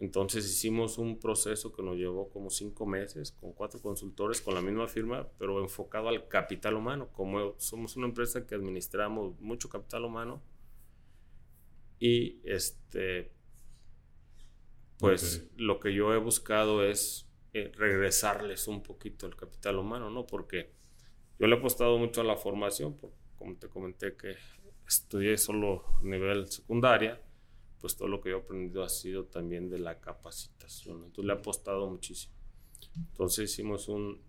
[0.00, 4.62] Entonces hicimos un proceso que nos llevó como cinco meses con cuatro consultores con la
[4.62, 7.10] misma firma, pero enfocado al capital humano.
[7.12, 10.42] Como somos una empresa que administramos mucho capital humano
[11.98, 13.30] y este,
[14.98, 20.26] pues lo que yo he buscado es eh, regresarles un poquito el capital humano, ¿no?
[20.26, 20.72] Porque
[21.38, 22.96] yo le he apostado mucho a la formación,
[23.36, 24.36] como te comenté que
[24.88, 27.20] estudié solo a nivel secundaria,
[27.80, 31.32] pues todo lo que yo he aprendido ha sido también de la capacitación, entonces le
[31.32, 32.34] he apostado muchísimo.
[32.96, 34.20] Entonces hicimos un,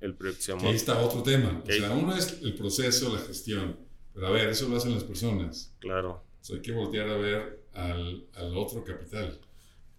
[0.00, 3.78] el proyecto Ahí está otro tema, o sea, uno es el proceso, la gestión,
[4.12, 5.74] pero a ver, eso lo hacen las personas.
[5.78, 6.24] Claro.
[6.40, 9.40] O sea, hay que voltear a ver al, al otro capital.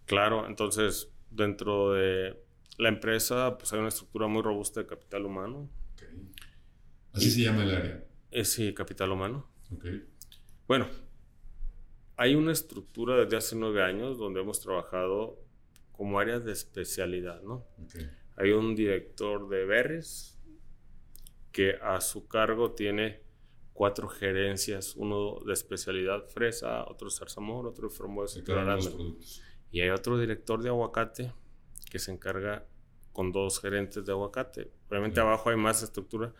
[0.05, 2.37] Claro, entonces dentro de
[2.77, 5.69] la empresa pues hay una estructura muy robusta de capital humano.
[7.13, 8.03] Así se llama el área.
[8.31, 9.49] Es sí, capital humano.
[10.67, 10.87] Bueno,
[12.17, 15.39] hay una estructura desde hace nueve años donde hemos trabajado
[15.91, 17.65] como áreas de especialidad, ¿no?
[18.37, 20.39] Hay un director de Berres
[21.51, 23.21] que a su cargo tiene
[23.73, 28.41] cuatro gerencias, uno de especialidad fresa, otro zarzamor, otro frambuesa,
[29.71, 31.33] y hay otro director de aguacate
[31.89, 32.65] que se encarga
[33.13, 34.71] con dos gerentes de aguacate.
[34.89, 36.33] Obviamente abajo hay más estructura.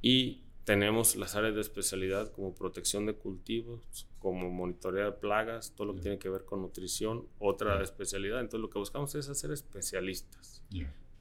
[0.00, 5.86] Y tenemos las áreas de especialidad como protección de cultivos, como monitorear de plagas, todo
[5.86, 8.40] lo que tiene que ver con nutrición, otra especialidad.
[8.40, 10.62] Entonces lo que buscamos es hacer especialistas,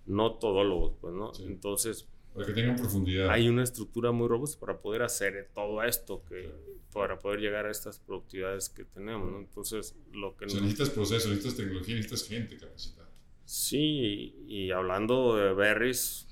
[0.05, 1.31] no todólogos, pues, ¿no?
[1.39, 3.29] Entonces para que tengan profundidad.
[3.29, 6.51] Hay una estructura muy robusta para poder hacer todo esto, que,
[6.91, 9.31] para poder llegar a estas productividades que tenemos.
[9.31, 9.39] ¿no?
[9.39, 10.45] Entonces, lo que...
[10.45, 13.09] necesitas procesos, necesitas tecnología, necesitas gente capacitada.
[13.45, 16.26] Sí, y, hablando de berries,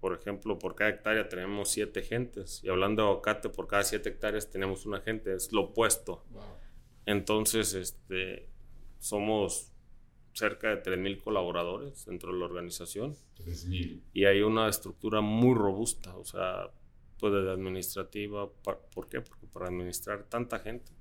[0.00, 2.62] por ejemplo, por cada hectárea tenemos siete gentes.
[2.62, 5.34] Y hablando de aguacate, por cada siete hectáreas tenemos una gente.
[5.34, 6.24] Es lo opuesto.
[7.06, 8.48] Entonces, este,
[8.98, 9.72] somos
[10.32, 13.16] cerca de 3.000 colaboradores dentro de la organización.
[13.38, 14.02] 3.000.
[14.12, 16.70] Y hay una estructura muy robusta, o sea,
[17.18, 18.48] pues de administrativa.
[18.48, 19.20] ¿Por qué?
[19.20, 20.92] Porque para administrar tanta gente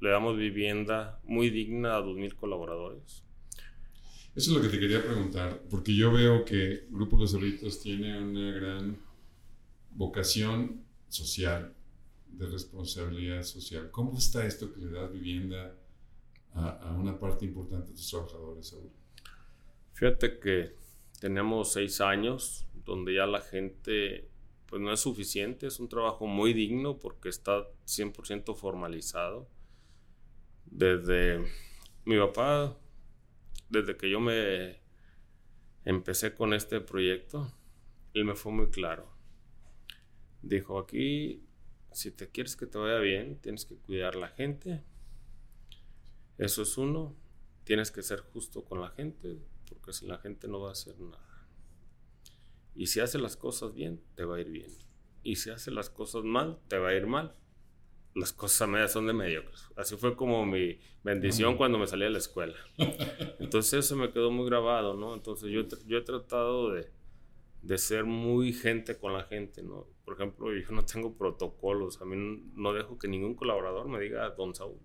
[0.00, 3.24] le damos vivienda muy digna a 2.000 colaboradores.
[4.34, 8.18] Eso es lo que te quería preguntar, porque yo veo que Grupo Los Cerritos tiene
[8.20, 8.98] una gran
[9.92, 11.72] vocación social,
[12.26, 13.90] de responsabilidad social.
[13.92, 15.76] ¿Cómo está esto que le da vivienda
[16.52, 18.90] a, una parte importante de tus trabajadores, Saúl?
[19.92, 20.74] Fíjate que
[21.20, 24.28] tenemos seis años donde ya la gente,
[24.66, 29.48] pues no es suficiente, es un trabajo muy digno porque está 100% formalizado.
[30.66, 31.44] Desde
[32.04, 32.76] mi papá,
[33.74, 34.80] desde que yo me
[35.84, 37.52] empecé con este proyecto,
[38.14, 39.12] él me fue muy claro.
[40.42, 41.44] Dijo, aquí,
[41.92, 44.82] si te quieres que te vaya bien, tienes que cuidar la gente,
[46.38, 47.16] eso es uno.
[47.64, 50.98] Tienes que ser justo con la gente, porque si la gente no va a hacer
[51.00, 51.48] nada.
[52.74, 54.70] Y si hace las cosas bien, te va a ir bien.
[55.22, 57.34] Y si hace las cosas mal, te va a ir mal.
[58.14, 59.68] Las cosas a medias son de mediocres.
[59.76, 62.54] Así fue como mi bendición cuando me salí de la escuela.
[63.40, 65.14] Entonces eso me quedó muy grabado, ¿no?
[65.14, 66.90] Entonces yo, yo he tratado de,
[67.62, 69.88] de ser muy gente con la gente, ¿no?
[70.04, 72.00] Por ejemplo, yo no tengo protocolos.
[72.00, 74.78] A mí no dejo que ningún colaborador me diga Don Saúl.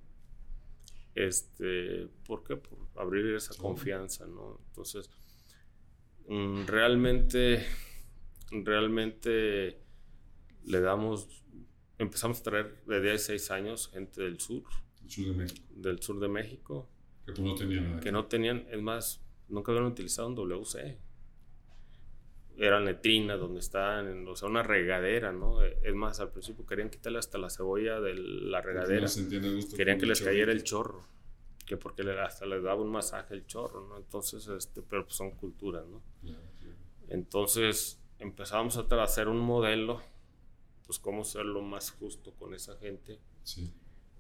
[1.14, 2.56] Este, ¿Por qué?
[2.56, 4.60] Por abrir esa confianza, ¿no?
[4.70, 5.10] Entonces,
[6.28, 7.66] mm, realmente
[8.52, 9.82] realmente
[10.66, 11.44] le damos,
[12.00, 14.64] empezamos a traer de 16 años gente del sur.
[15.02, 15.66] Del sur de México.
[15.76, 16.90] Del sur de México.
[17.26, 18.00] Que pues no tenían nada.
[18.02, 20.98] Que no tenían, es más, nunca habían utilizado un WC.
[22.58, 25.62] Era letrina donde estaban, o sea, una regadera, ¿no?
[25.64, 29.08] Es más, al principio querían quitarle hasta la cebolla de la regadera.
[29.78, 31.06] querían que les cayera el chorro,
[31.66, 33.98] que porque hasta les daba un masaje el chorro, ¿no?
[33.98, 36.02] Entonces, este, pero pues son culturas, ¿no?
[37.08, 40.02] Entonces empezamos a hacer un modelo,
[40.90, 43.20] pues cómo ser lo más justo con esa gente.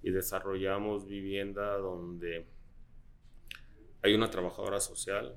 [0.04, 2.46] Y desarrollamos vivienda donde
[4.04, 5.36] hay una trabajadora social,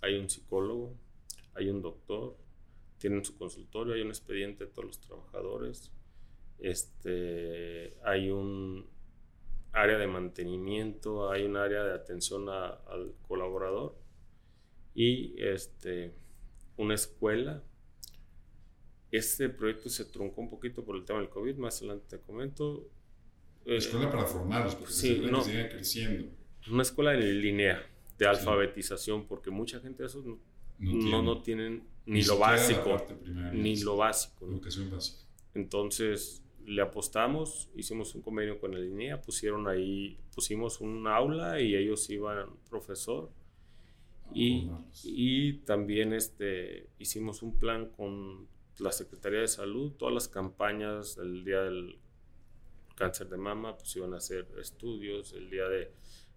[0.00, 0.94] hay un psicólogo,
[1.54, 2.36] hay un doctor,
[2.98, 5.90] tienen su consultorio, hay un expediente de todos los trabajadores,
[6.60, 8.88] este, hay un
[9.72, 13.98] área de mantenimiento, hay un área de atención al colaborador
[14.94, 16.14] y este,
[16.76, 17.64] una escuela.
[19.10, 22.88] Este proyecto se truncó un poquito por el tema del COVID, más adelante te comento.
[23.64, 26.28] Escuela para formarlos, porque sí, no, creciendo.
[26.70, 27.82] Una escuela en línea
[28.18, 33.04] de alfabetización, porque mucha gente de esos no, no, tienen ni, lo básico,
[33.52, 34.46] ni lo básico.
[34.46, 35.20] Educación básica.
[35.54, 41.74] Entonces le apostamos, hicimos un convenio con el INEA, pusieron ahí, pusimos un aula y
[41.74, 43.30] ellos iban profesor.
[44.32, 44.70] Y,
[45.02, 48.46] y, también este, hicimos un plan con
[48.80, 51.98] la Secretaría de Salud, todas las campañas, el día del
[52.96, 55.92] cáncer de mama, pues iban a hacer estudios, el día de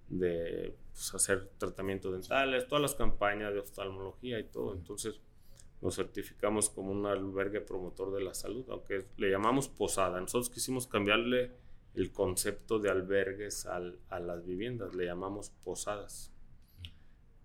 [0.09, 4.73] de pues, hacer tratamientos dentales, todas las campañas de oftalmología y todo.
[4.73, 5.19] Entonces
[5.81, 10.19] nos certificamos como un albergue promotor de la salud, aunque le llamamos posada.
[10.19, 11.51] Nosotros quisimos cambiarle
[11.93, 16.32] el concepto de albergues al, a las viviendas, le llamamos posadas,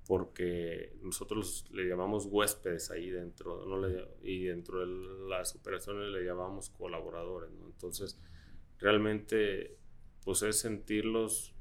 [0.09, 3.87] porque nosotros le llamamos huéspedes ahí dentro, ¿no?
[4.23, 7.51] y dentro de las operaciones le llamamos colaboradores.
[7.53, 7.67] ¿no?
[7.67, 8.19] Entonces,
[8.79, 9.77] realmente,
[10.25, 11.55] pues es sentirlos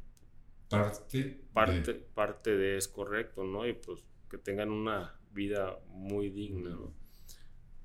[0.69, 1.99] parte, parte, de...
[1.99, 3.67] parte de es correcto, ¿no?
[3.67, 6.93] Y pues que tengan una vida muy digna, ¿no?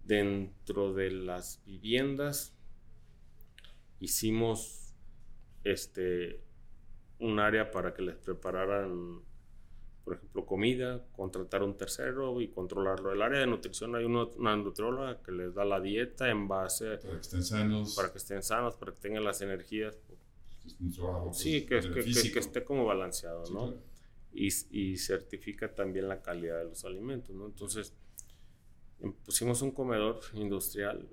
[0.04, 2.56] Dentro de las viviendas
[3.98, 4.94] hicimos
[5.64, 6.44] este
[7.18, 9.22] un área para que les prepararan,
[10.04, 13.12] por ejemplo, comida, contratar un tercero y controlarlo.
[13.12, 17.14] El área de nutrición hay una nutrióloga que les da la dieta en base para
[17.14, 20.18] que estén sanos, para que estén sanos, para que tengan las energías pues,
[21.32, 23.74] sí, que, que, esté como balanceado, ¿no?
[24.32, 27.46] Y, y, certifica también la calidad de los alimentos, ¿no?
[27.46, 27.94] Entonces,
[29.00, 31.08] em, pusimos un comedor industrial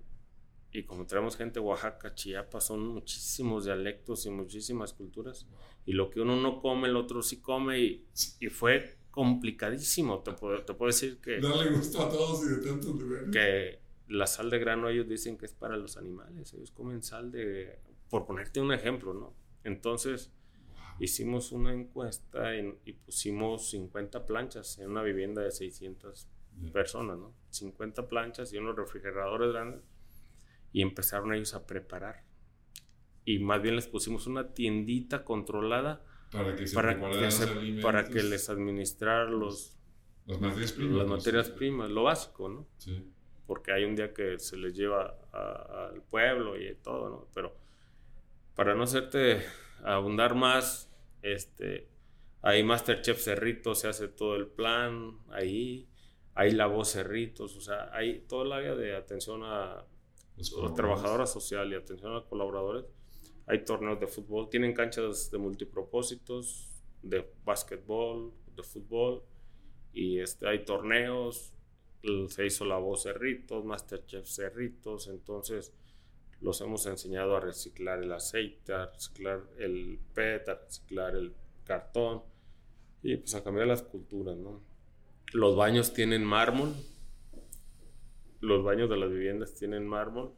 [0.72, 5.47] y como tenemos gente de Oaxaca, Chiapas, son muchísimos dialectos y muchísimas culturas.
[5.86, 8.05] Y lo que uno no come, el otro sí come y,
[8.39, 10.20] y fue complicadísimo.
[10.20, 11.39] Te puedo, te puedo decir que...
[11.39, 13.30] No le gustó a todos y de tantos lugares.
[13.32, 16.53] Que la sal de grano ellos dicen que es para los animales.
[16.53, 17.80] Ellos comen sal de...
[18.07, 19.34] Por ponerte un ejemplo, ¿no?
[19.63, 20.32] Entonces,
[20.99, 26.28] hicimos una encuesta y pusimos 50 planchas en una vivienda de 600
[26.72, 27.34] personas, ¿no?
[27.49, 29.82] 50 planchas y unos refrigeradores grandes
[30.72, 32.24] y empezaron ellos a preparar.
[33.26, 36.65] Y más bien les pusimos una tiendita controlada para que,
[37.82, 39.78] para que, les administraran los,
[40.26, 40.97] las materias primas.
[40.97, 42.67] Las materias primas, lo básico, ¿no?
[42.78, 43.11] Sí.
[43.47, 47.28] Porque hay un día que se les lleva al pueblo y todo, ¿no?
[47.34, 47.55] Pero
[48.55, 49.41] para no hacerte
[49.84, 50.91] abundar más,
[51.22, 51.88] este,
[52.41, 55.88] ahí Masterchef Cerritos se hace todo el plan, ahí,
[56.36, 59.86] hay la voz Cerritos, o sea, hay todo el área de atención a,
[60.61, 62.85] los trabajadora social y atención a colaboradores.
[63.45, 66.69] Hay torneos de fútbol, tienen canchas de multipropósitos,
[67.01, 69.23] de básquetbol, de fútbol,
[69.93, 71.53] y este, hay torneos,
[72.29, 75.73] se hizo la voz Cerritos, Masterchef Cerritos, entonces
[76.41, 81.33] los hemos enseñado a reciclar el aceite, a reciclar el PET, a reciclar el
[81.65, 82.23] cartón
[83.03, 84.61] y pues a cambiar las culturas, ¿no?
[85.33, 86.73] Los baños tienen mármol,
[88.39, 90.33] los baños de las viviendas tienen mármol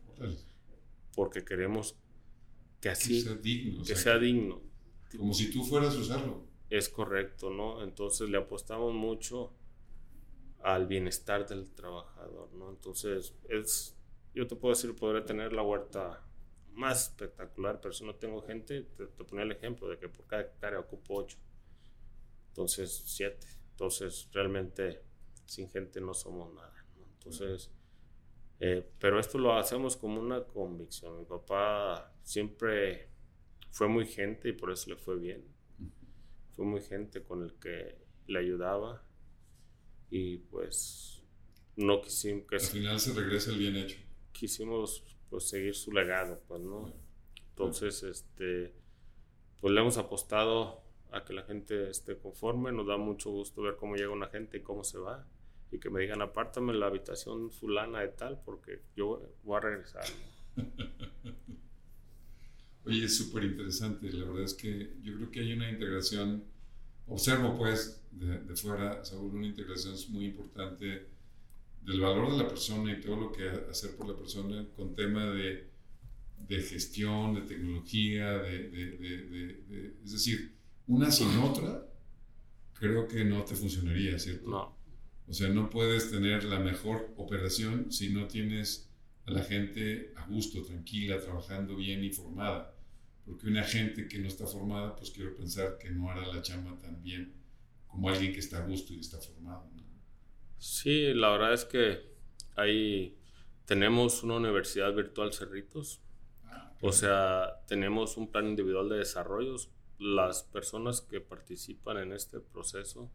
[1.16, 1.98] porque queremos
[2.80, 3.26] que así,
[3.86, 4.62] que sea digno.
[5.16, 6.48] Como si tú fueras a usarlo.
[6.70, 7.84] Es correcto, ¿no?
[7.84, 9.54] Entonces le apostamos mucho
[10.64, 12.70] al bienestar del trabajador, ¿no?
[12.70, 13.98] Entonces es
[14.34, 16.26] yo te puedo decir, podré tener la huerta
[16.74, 20.26] más espectacular, pero si no tengo gente, te, te ponía el ejemplo de que por
[20.26, 21.38] cada hectárea ocupo 8,
[22.48, 23.46] entonces 7.
[23.72, 25.02] Entonces, realmente
[25.46, 26.74] sin gente no somos nada.
[27.14, 27.72] Entonces,
[28.64, 31.18] eh, pero esto lo hacemos como una convicción.
[31.18, 33.10] Mi papá siempre
[33.72, 35.44] fue muy gente y por eso le fue bien.
[36.56, 37.98] Fue muy gente con el que
[38.28, 39.04] le ayudaba
[40.12, 41.24] y pues
[41.76, 43.98] no quisimos que Al final se regresa el bien hecho.
[44.32, 46.94] quisimos pues seguir su legado, pues, ¿no?
[47.50, 48.76] Entonces, este,
[49.60, 53.76] pues le hemos apostado a que la gente esté conforme, nos da mucho gusto ver
[53.76, 55.26] cómo llega una gente y cómo se va,
[55.72, 60.04] y que me digan, apártame la habitación fulana de tal, porque yo voy a regresar.
[62.86, 66.44] Oye, es súper interesante, la verdad es que yo creo que hay una integración,
[67.08, 71.08] observo pues de, de fuera, Saúl, una integración muy importante
[71.84, 75.32] del valor de la persona y todo lo que hacer por la persona con tema
[75.32, 75.72] de,
[76.48, 80.54] de gestión, de tecnología, de, de, es decir,
[80.88, 81.86] una sin otra,
[82.74, 84.50] creo que no te funcionaría, ¿cierto?
[84.50, 84.81] No.
[85.32, 88.92] O sea, no puedes tener la mejor operación si no tienes
[89.26, 92.76] a la gente a gusto, tranquila, trabajando bien y formada.
[93.26, 96.78] Porque una gente que no está formada, pues quiero pensar que no hará la chamba
[96.82, 97.34] tan bien
[97.88, 99.70] como alguien que está a gusto y está formado.
[99.74, 99.84] ¿no?
[100.58, 102.14] Sí, la verdad es que
[102.58, 103.18] ahí
[103.64, 106.02] tenemos una universidad virtual Cerritos.
[106.44, 109.72] Ah, o sea, tenemos un plan individual de desarrollos.
[109.98, 113.10] Las personas que participan en este proceso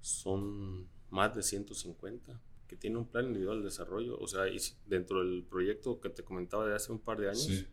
[0.00, 4.18] son más de 150 que tienen un plan individual de desarrollo.
[4.18, 4.44] O sea,
[4.86, 7.66] dentro del proyecto que te comentaba de hace un par de años,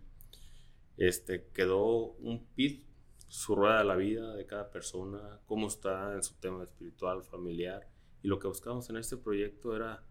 [0.97, 2.81] este, quedó un PID,
[3.27, 7.87] su rueda de la vida de cada persona, cómo está en su tema espiritual, familiar
[8.23, 10.03] y lo que buscábamos en este proyecto era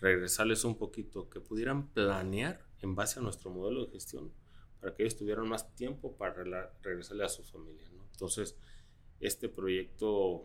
[0.00, 4.32] regresarles un poquito, que pudieran planear en base a nuestro modelo de gestión
[4.80, 7.88] para que ellos tuvieran más tiempo para regresarle a su familia.
[7.92, 8.04] ¿no?
[8.10, 8.56] Entonces,
[9.20, 10.44] este proyecto,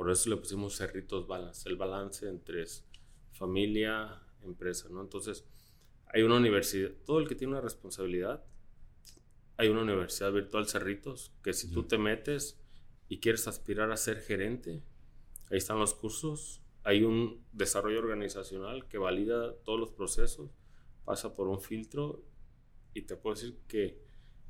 [0.00, 2.64] por eso le pusimos Cerritos Balance, el balance entre
[3.32, 4.88] familia, empresa.
[4.88, 5.02] ¿no?
[5.02, 5.44] Entonces,
[6.06, 8.42] hay una universidad, todo el que tiene una responsabilidad,
[9.58, 12.58] hay una universidad virtual Cerritos, que si tú te metes
[13.10, 14.82] y quieres aspirar a ser gerente,
[15.50, 16.62] Ahí están los cursos.
[16.82, 20.50] Hay un desarrollo organizacional que valida todos los procesos,
[21.04, 22.24] pasa por un filtro
[22.94, 24.00] y te puedo decir que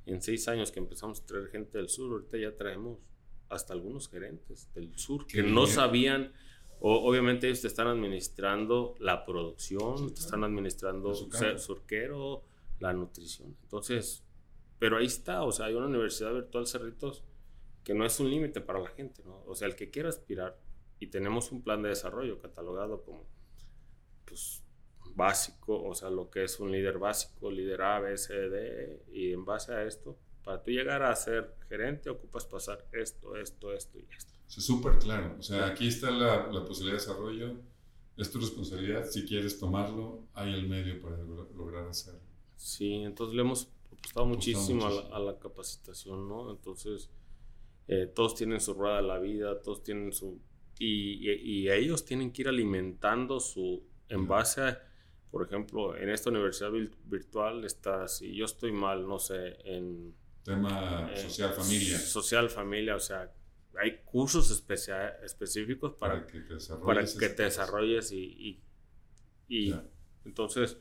[0.07, 3.01] en seis años que empezamos a traer gente del sur, ahorita ya traemos
[3.51, 6.33] hasta algunos gerentes del sur que no sabían,
[6.81, 12.45] obviamente ellos te están administrando la producción, te están administrando el surquero,
[12.79, 13.57] la nutrición.
[13.63, 14.25] Entonces,
[14.79, 17.25] pero ahí está, o sea, hay una universidad virtual Cerritos
[17.85, 19.43] que no es un límite para la gente, ¿no?
[19.47, 20.59] O sea, el que quiera aspirar
[20.99, 23.27] y tenemos un plan de desarrollo catalogado como
[24.25, 24.63] pues,
[25.15, 29.33] básico, o sea, lo que es un líder básico, líder A, B, C, D, y
[29.33, 33.99] en base a esto, para tú llegar a ser gerente, ocupas pasar esto, esto, esto
[33.99, 34.33] y esto.
[34.49, 37.61] Es súper claro, o sea, aquí está la, la, posibilidad de desarrollo,
[38.17, 42.21] es tu responsabilidad, si quieres tomarlo, hay el medio para lograr hacerlo.
[42.57, 46.51] Sí, entonces le hemos apostado muchísimo, A, la, a, la, capacitación, ¿no?
[46.51, 47.11] Entonces,
[47.87, 50.41] eh, todos tienen su rueda de la vida, todos tienen su
[50.81, 54.83] y, ellos tienen que ir alimentando su, en base a,
[55.31, 56.71] por ejemplo, en esta universidad
[57.05, 60.15] virtual está, si yo estoy mal, no sé, en...
[60.45, 61.99] Tema social familia.
[61.99, 63.31] Social familia, o sea,
[63.79, 68.63] hay cursos específicos para, que te desarrolles, para que te desarrolles y,
[69.49, 69.75] y,
[70.25, 70.77] entonces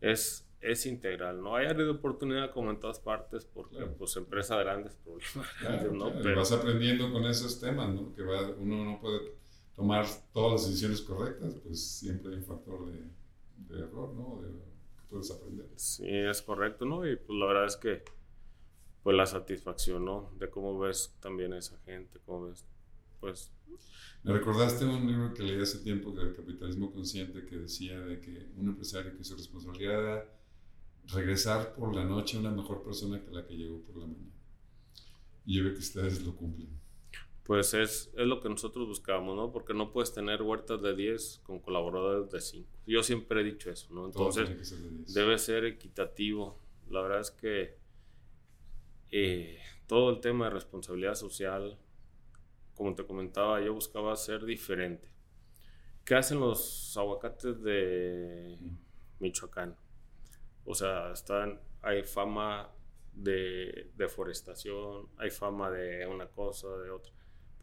[0.00, 1.42] es, es integral.
[1.42, 5.92] No hay área de oportunidad como en todas partes porque pues empresa grandes problemas.
[5.92, 6.12] ¿no?
[6.22, 8.14] Pero, vas aprendiendo con esos temas, ¿no?
[8.14, 9.32] Que va, uno no puede
[9.74, 13.02] tomar todas las decisiones correctas, pues siempre hay un factor de,
[13.56, 14.40] de error, ¿no?
[14.42, 15.66] De, que puedes aprender.
[15.76, 17.06] Sí, es correcto, ¿no?
[17.06, 18.02] Y pues la verdad es que
[19.06, 20.32] pues la satisfacción, ¿no?
[20.36, 22.66] De cómo ves también a esa gente, cómo ves,
[23.20, 23.52] pues...
[24.24, 28.50] Me recordaste un libro que leí hace tiempo del capitalismo consciente que decía de que
[28.56, 30.40] un empresario que su responsabilidad era
[31.04, 34.34] regresar por la noche una mejor persona que la que llegó por la mañana.
[35.44, 36.76] Y yo veo que ustedes lo cumplen
[37.44, 39.52] pues es, es lo que nosotros buscamos, ¿no?
[39.52, 42.68] Porque no puedes tener huertas de 10 con colaboradores de 5.
[42.88, 44.06] Yo siempre he dicho eso, ¿no?
[44.06, 44.74] Entonces,
[45.14, 46.58] debe ser equitativo.
[46.90, 47.85] La verdad es que
[49.10, 51.78] eh, todo el tema de responsabilidad social,
[52.74, 55.08] como te comentaba, yo buscaba ser diferente.
[56.04, 58.58] ¿Qué hacen los aguacates de
[59.18, 59.76] Michoacán?
[60.64, 62.70] O sea, están, hay fama
[63.12, 67.12] de deforestación, hay fama de una cosa, de otra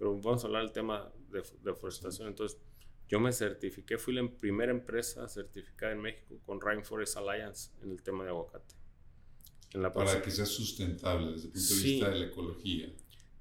[0.04, 2.28] pero vamos a hablar del tema de deforestación.
[2.28, 2.60] Entonces,
[3.08, 8.02] yo me certifiqué, fui la primera empresa certificada en México con Rainforest Alliance en el
[8.02, 8.76] tema de aguacate.
[9.74, 12.94] Para que sea sustentable desde el punto de vista de la ecología.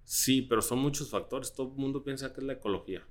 [0.04, 1.52] Sí, pero son muchos factores.
[1.52, 3.06] Todo el mundo piensa que es la ecología.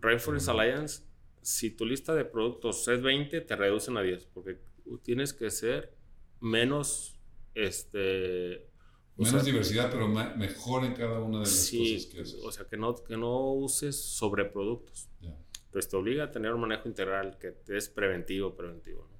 [0.00, 1.02] Rainforest Alliance,
[1.42, 4.58] si tu lista de productos es 20, te reducen a 10, porque
[5.02, 5.94] tienes que ser
[6.40, 7.18] menos
[7.54, 8.68] este,
[9.18, 12.40] Menos diversidad, pero mejor en cada una de las cosas que haces.
[12.44, 15.08] O sea, que no, que no uses sobreproductos.
[15.72, 19.08] pues te obliga a tener un manejo integral que es preventivo, preventivo.
[19.10, 19.18] ¿no?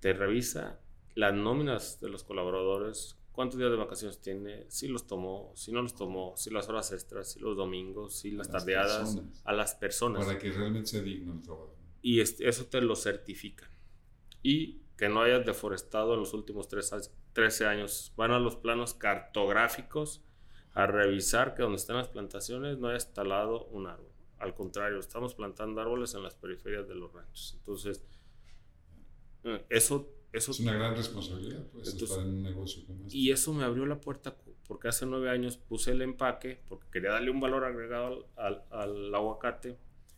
[0.00, 0.80] Te revisa
[1.14, 5.82] las nóminas de los colaboradores, cuántos días de vacaciones tiene, si los tomó, si no
[5.82, 10.24] los tomó, si las horas extras, si los domingos, si las, tardeadas, a las personas.
[10.24, 11.76] Para que realmente sea digno el trabajo.
[12.02, 13.70] Y eso te lo certifican.
[14.42, 18.12] Y que no hayas deforestado en los últimos 13 años.
[18.16, 20.22] Van a los planos cartográficos
[20.74, 24.10] a revisar que donde están las plantaciones no haya instalado un árbol.
[24.38, 27.54] Al contrario, estamos plantando árboles en las periferias de los ranchos.
[27.58, 28.04] Entonces,
[29.44, 29.64] eh,
[30.32, 33.16] eso es una gran responsabilidad, pues, para un negocio como este.
[33.16, 34.34] Y eso me abrió la puerta
[34.66, 39.14] porque hace nueve años puse el empaque porque quería darle un valor agregado al, al,
[39.14, 39.76] aguacate.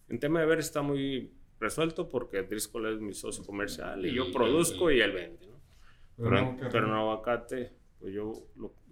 [0.08, 4.30] En tema de ver está muy resuelto porque Driscoll es mi socio comercial y yo
[4.32, 5.48] produzco y él vende.
[5.48, 5.60] ¿no?
[6.16, 8.32] Pero, en aguacate, pues yo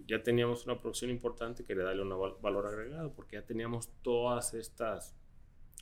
[0.09, 4.55] ya teníamos una producción importante y quería darle un valor agregado porque ya teníamos todas
[4.55, 5.15] estas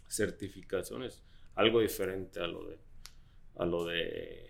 [0.06, 1.22] certificaciones,
[1.54, 2.78] algo diferente a lo de,
[3.56, 4.49] a lo de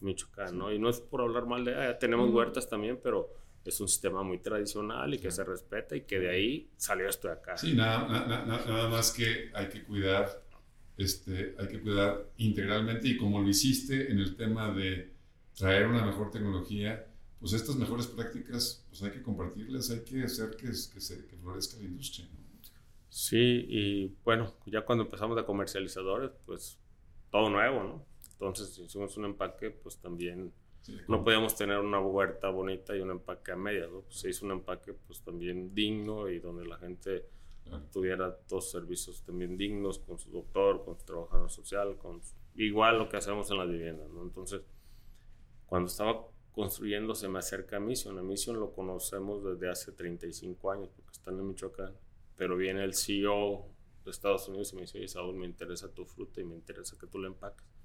[0.00, 0.72] Michoacán, ¿no?
[0.72, 3.32] Y no es por hablar mal de, ah, tenemos huertas también, pero
[3.64, 7.28] es un sistema muy tradicional y que se respeta y que de ahí salió esto
[7.28, 7.56] de acá.
[7.56, 8.06] Sí, nada,
[8.46, 10.42] nada, más que hay que cuidar,
[10.96, 15.12] este, hay que cuidar integralmente y como lo hiciste en el tema de
[15.54, 17.06] traer una mejor tecnología,
[17.40, 21.36] pues estas mejores prácticas, pues hay que compartirlas, hay que hacer que, que, se, que
[21.36, 22.46] florezca la industria, ¿no?
[23.08, 26.78] Sí, y bueno, ya cuando empezamos de comercializadores, pues
[27.30, 28.06] todo nuevo, ¿no?
[28.38, 30.52] Entonces, si hicimos un empaque, pues también
[31.08, 34.02] no podíamos tener una huerta bonita y un empaque a medias, ¿no?
[34.02, 37.26] Pues se hizo un empaque pues también digno y donde la gente
[37.92, 42.20] tuviera todos servicios también dignos con su doctor, con su trabajador social, con
[42.54, 44.22] igual lo que hacemos en las viviendas, ¿no?
[44.22, 44.62] Entonces,
[45.66, 48.18] cuando estaba construyendo se me acerca a Mission.
[48.18, 51.94] A Mission lo conocemos desde hace 35 años porque están en Michoacán,
[52.36, 53.66] pero viene el CEO
[54.04, 57.08] de Estados Unidos y me dice, Saúl, me interesa tu fruta y me interesa que
[57.08, 57.75] tú la empaques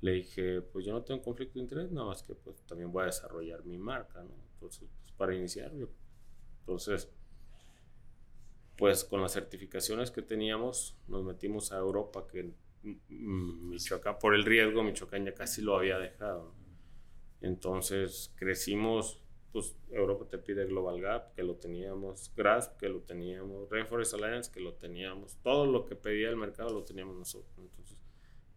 [0.00, 3.02] le dije, pues yo no tengo conflicto de interés, nada más que pues también voy
[3.02, 4.34] a desarrollar mi marca, ¿no?
[4.54, 5.88] Entonces, pues, para iniciar, yo,
[6.60, 7.10] entonces,
[8.76, 12.54] pues con las certificaciones que teníamos, nos metimos a Europa, que
[13.08, 16.54] Michoacán, por el riesgo, Michoacán ya casi lo había dejado.
[17.42, 19.22] Entonces, crecimos,
[19.52, 24.50] pues Europa te pide Global Gap, que lo teníamos, GRASP, que lo teníamos, Rainforest Alliance,
[24.50, 27.52] que lo teníamos, todo lo que pedía el mercado lo teníamos nosotros.
[27.58, 27.99] Entonces,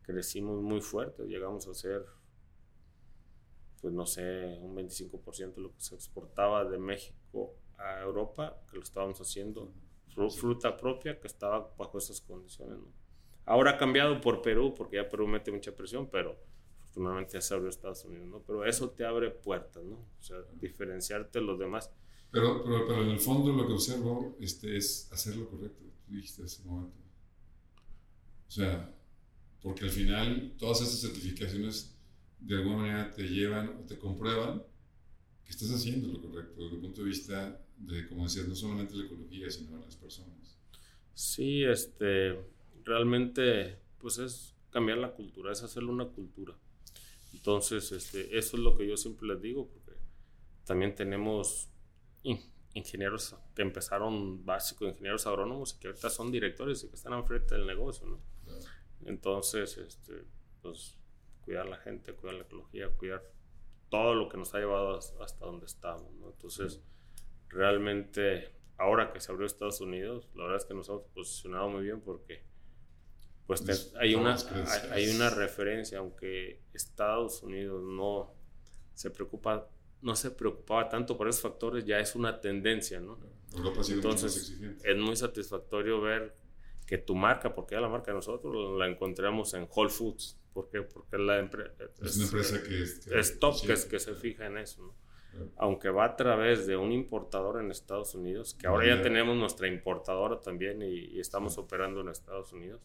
[0.04, 2.06] crecimos muy fuerte, llegamos a ser,
[3.82, 8.78] pues no sé, un 25% de lo que se exportaba de México a Europa, que
[8.78, 9.74] lo estábamos haciendo,
[10.30, 12.78] fruta propia que estaba bajo esas condiciones.
[13.46, 16.38] Ahora ha cambiado por Perú, porque ya Perú mete mucha presión, pero
[16.78, 18.40] afortunadamente ya se abrió Estados Unidos, ¿no?
[18.42, 19.96] Pero eso te abre puertas, ¿no?
[19.96, 21.92] O sea, diferenciarte de los demás.
[22.32, 26.14] Pero, pero, pero, en el fondo lo que observo este, es hacer lo correcto, tú
[26.14, 26.98] dijiste hace un momento.
[28.48, 28.94] O sea,
[29.64, 31.98] porque al final todas esas certificaciones
[32.40, 34.62] de alguna manera te llevan o te comprueban
[35.46, 38.96] que estás haciendo lo correcto desde el punto de vista de, como decías, no solamente
[38.96, 40.58] la ecología, sino las personas.
[41.14, 42.38] Sí, este,
[42.84, 46.56] realmente, pues es cambiar la cultura, es hacerle una cultura.
[47.34, 49.92] Entonces, este, eso es lo que yo siempre les digo, porque
[50.66, 51.70] también tenemos
[52.74, 57.56] ingenieros que empezaron básicos, ingenieros agrónomos, que ahorita son directores y que están al frente
[57.56, 58.33] del negocio, ¿no?
[59.06, 60.26] Entonces, este,
[60.62, 60.98] pues
[61.42, 63.24] cuidar la gente, cuidar la ecología, cuidar
[63.90, 66.12] todo lo que nos ha llevado hasta donde estamos.
[66.16, 66.30] ¿no?
[66.30, 66.82] Entonces,
[67.50, 71.84] realmente, ahora que se abrió Estados Unidos, la verdad es que nos hemos posicionado muy
[71.84, 72.44] bien porque
[73.46, 74.38] pues hay, una,
[74.92, 78.34] hay, una referencia, aunque Estados Unidos no
[78.94, 79.70] se preocupa
[80.02, 83.18] no se preocupaba tanto por esos factores, ya es una tendencia, ¿no?
[83.54, 86.36] Europa Entonces, es muy satisfactorio ver
[86.94, 90.40] que tu marca, porque la marca de nosotros la encontramos en Whole Foods.
[90.54, 90.84] ¿Por qué?
[90.84, 92.84] Porque la es, una empresa que
[93.20, 94.94] es, top, que, es, que se fija en eso.
[95.58, 99.68] Aunque va a través de un importador en Estados Unidos, que ahora ya tenemos nuestra
[99.68, 102.84] importadora también y, estamos operando en Estados Unidos.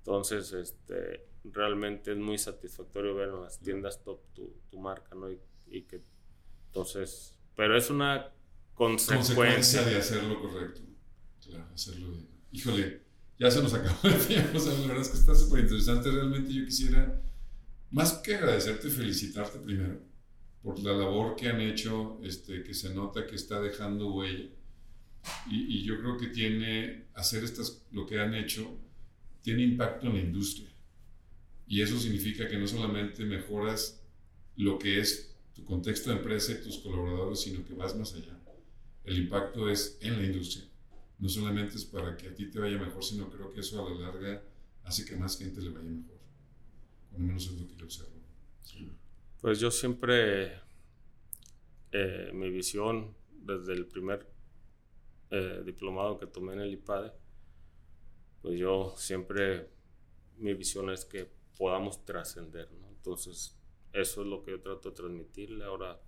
[0.00, 5.30] Entonces, este, realmente es muy satisfactorio ver en las tiendas top tu, tu marca, ¿no?
[5.66, 6.02] Y, que,
[6.66, 8.34] entonces, pero es una
[8.74, 9.16] consecuencia.
[9.16, 10.82] consecuencia de hacerlo correcto.
[11.42, 12.28] Claro, hacerlo bien.
[12.52, 13.09] Híjole,
[13.40, 14.58] ya se nos acabó el tiempo.
[14.58, 16.10] O sea, la verdad es que está súper interesante.
[16.10, 17.22] Realmente yo quisiera,
[17.90, 19.98] más que agradecerte, felicitarte primero
[20.62, 24.50] por la labor que han hecho, este, que se nota que está dejando huella.
[25.50, 28.78] Y, y, yo creo que tiene, hacer estas, lo que han hecho,
[29.40, 30.68] tiene impacto en la industria.
[31.66, 34.02] Y eso significa que no solamente mejoras
[34.56, 38.38] lo que es tu contexto de empresa y tus colaboradores, sino que vas más allá.
[39.04, 40.69] El impacto es en la industria
[41.20, 43.90] no solamente es para que a ti te vaya mejor, sino creo que eso a
[43.90, 44.42] la larga
[44.84, 46.18] hace que más gente le vaya mejor.
[47.14, 48.20] Al menos es lo que yo observo.
[49.40, 50.60] Pues yo siempre,
[51.92, 54.26] eh, mi visión desde el primer
[55.30, 57.12] eh, diplomado que tomé en el IPADE,
[58.42, 59.70] pues yo siempre,
[60.38, 62.88] mi visión es que podamos trascender, ¿no?
[62.88, 63.56] Entonces,
[63.92, 65.64] eso es lo que yo trato de transmitirle.
[65.64, 66.00] Ahora,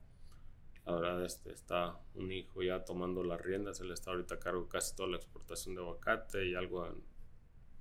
[0.85, 4.95] ahora este, está un hijo ya tomando las riendas, él está ahorita a cargo casi
[4.97, 6.89] toda la exportación de aguacate y algo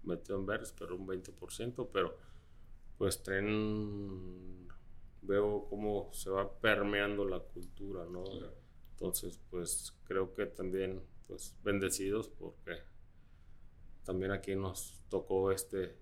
[0.04, 2.18] metido en verdes, pero un 20%, pero
[2.98, 4.68] pues tren,
[5.22, 8.24] veo cómo se va permeando la cultura, ¿no?
[8.92, 12.78] Entonces, pues creo que también, pues bendecidos porque
[14.04, 15.98] también aquí nos tocó este,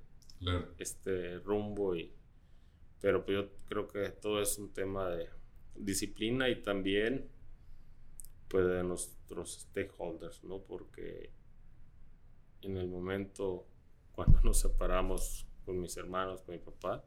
[0.77, 2.13] este rumbo y
[3.01, 5.29] pero pues yo creo que todo es un tema de
[5.75, 7.29] disciplina y también
[8.47, 10.59] pues de nuestros stakeholders, ¿no?
[10.59, 11.31] Porque
[12.61, 13.67] en el momento
[14.11, 17.05] cuando nos separamos con mis hermanos, con mi papá,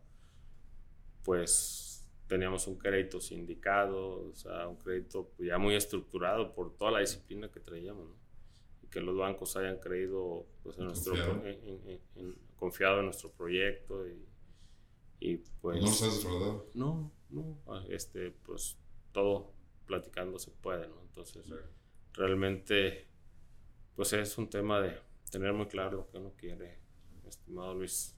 [1.25, 7.01] pues teníamos un crédito sindicado, o sea, un crédito ya muy estructurado por toda la
[7.01, 8.17] disciplina que traíamos, ¿no?
[8.83, 11.15] Y que los bancos hayan creído, pues, en nuestro,
[12.57, 14.25] confiado en nuestro proyecto y
[15.23, 15.81] y pues...
[15.81, 16.67] ¿No has defraudado?
[16.75, 18.77] No, no, ah, este, pues
[19.13, 19.53] todo
[19.87, 21.03] platicando se puede, ¿no?
[21.03, 21.47] Entonces,
[22.15, 23.07] realmente,
[23.95, 24.99] pues es un tema de
[25.31, 26.79] tener muy claro lo que uno quiere,
[27.27, 28.15] estimado Luis.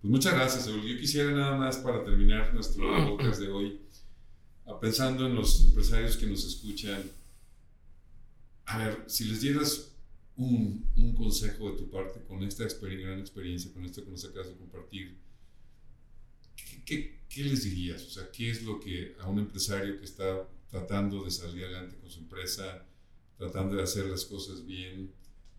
[0.00, 3.80] Pues muchas gracias, Yo quisiera nada más para terminar nuestro podcast de hoy,
[4.80, 7.02] pensando en los empresarios que nos escuchan,
[8.66, 9.94] a ver, si les dieras
[10.36, 14.48] un, un consejo de tu parte con esta gran experiencia, con esto que nos acabas
[14.48, 15.18] de compartir,
[16.84, 18.04] ¿qué, ¿qué, les dirías?
[18.06, 21.96] O sea, ¿qué es lo que a un empresario que está tratando de salir adelante
[21.96, 22.86] con su empresa,
[23.36, 25.12] tratando de hacer las cosas bien,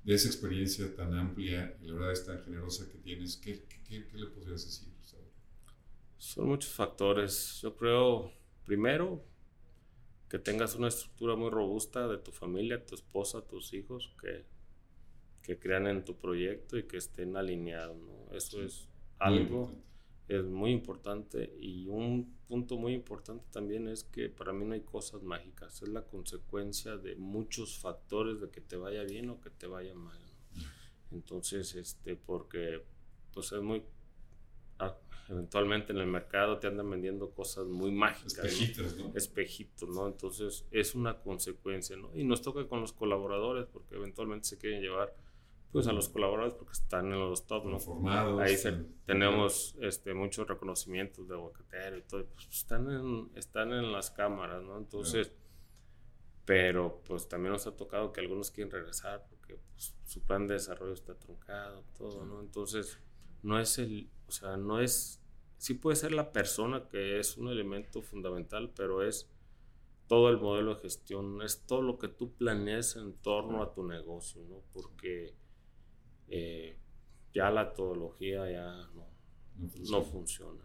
[0.03, 4.05] de esa experiencia tan amplia y la verdad es tan generosa que tienes, ¿qué, qué,
[4.07, 4.95] qué le podrías decir?
[6.25, 7.59] Son muchos factores.
[7.61, 8.31] Yo creo,
[8.63, 9.23] primero,
[10.27, 14.43] que tengas una estructura muy robusta de tu familia, tu esposa, tus hijos, que,
[15.43, 17.97] que crean en tu proyecto y que estén alineados.
[17.97, 18.35] ¿no?
[18.35, 18.89] Eso es
[19.19, 19.71] algo
[20.28, 24.82] es muy importante y un punto muy importante también es que para mí no hay
[24.82, 29.49] cosas mágicas, es la consecuencia de muchos factores de que te vaya bien o que
[29.49, 30.19] te vaya mal.
[31.11, 32.84] Entonces, este, porque
[33.34, 33.84] pues es muy
[34.80, 34.97] ah,
[35.30, 38.45] eventualmente en el mercado te andan vendiendo cosas muy mágicas.
[38.45, 39.11] Espejitos, ¿no?
[39.15, 40.07] Espejitos, ¿no?
[40.07, 42.15] Entonces es una consecuencia, ¿no?
[42.15, 45.13] Y nos toca con los colaboradores porque eventualmente se quieren llevar
[45.76, 47.82] pues a los colaboradores porque están en los top, ¿no?
[47.82, 48.41] Formados.
[48.41, 48.55] Ahí
[49.05, 54.63] tenemos este, muchos reconocimientos de aguacatero y todo, pues están en, están en las cámaras,
[54.63, 54.78] ¿no?
[54.78, 55.34] Entonces,
[56.45, 60.53] pero pues también nos ha tocado que algunos quieren regresar porque pues, su plan de
[60.53, 62.39] desarrollo está truncado, todo, ¿no?
[62.39, 62.97] Entonces,
[63.43, 65.21] no es el, o sea, no es,
[65.57, 69.30] sí puede ser la persona que es un elemento fundamental, pero es
[70.07, 73.84] todo el modelo de gestión, es todo lo que tú planeas en torno a tu
[73.84, 74.61] negocio, ¿no?
[74.71, 75.36] Porque
[76.28, 76.78] eh,
[77.34, 78.89] ya la todología ya
[79.89, 80.63] no, funciona.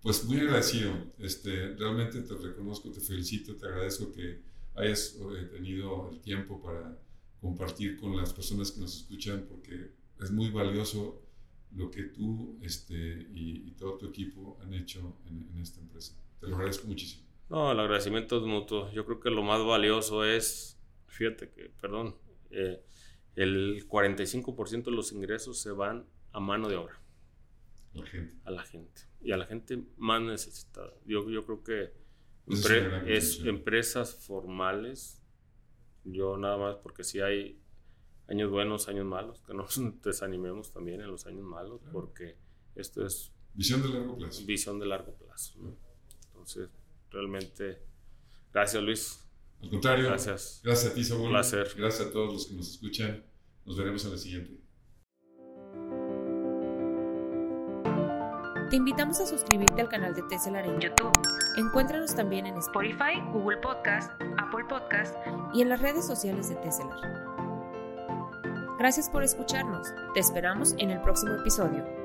[0.00, 0.92] Pues muy agradecido.
[1.18, 4.40] Este, realmente te reconozco, te felicito, te agradezco que
[4.74, 6.98] hayas eh, tenido el tiempo para
[7.40, 11.22] compartir con las personas que nos escuchan, porque es muy valioso
[11.74, 16.14] lo que tú este, y, todo tu equipo han hecho en, esta empresa.
[16.40, 17.24] Te lo agradezco muchísimo.
[17.48, 18.90] No, el agradecimiento es mutuo.
[18.92, 22.16] Yo creo que lo más valioso es, fíjate que, perdón,
[22.50, 22.82] eh,
[23.36, 27.00] el 45% de los ingresos se van a mano de obra.
[28.44, 29.02] A la gente.
[29.20, 30.92] Y a la gente más necesitada.
[31.04, 31.92] Yo, yo creo que
[33.06, 35.22] es, empresas formales,
[36.04, 37.60] yo nada más, porque si hay
[38.28, 42.36] años buenos, años malos, que no nos desanimemos también en los años malos, porque
[42.74, 43.32] esto es...
[43.54, 44.46] Visión de largo plazo.
[44.46, 45.58] Visión de largo plazo.
[46.28, 46.70] Entonces,
[47.10, 47.82] realmente,
[48.50, 49.28] gracias Luis.
[49.62, 50.06] Al contrario.
[50.06, 50.60] Gracias.
[50.64, 51.22] Gracias a ti, Saúl.
[51.22, 51.68] Un placer.
[51.76, 53.24] Gracias a todos los que nos escuchan.
[53.64, 54.62] Nos veremos en la siguiente.
[58.70, 61.12] Te invitamos a suscribirte al canal de Tesselar en YouTube.
[61.58, 65.14] Encuéntranos también en Spotify, Google Podcast, Apple Podcast
[65.52, 66.98] y en las redes sociales de Tesselar.
[68.78, 69.88] Gracias por escucharnos.
[70.14, 72.01] Te esperamos en el próximo episodio.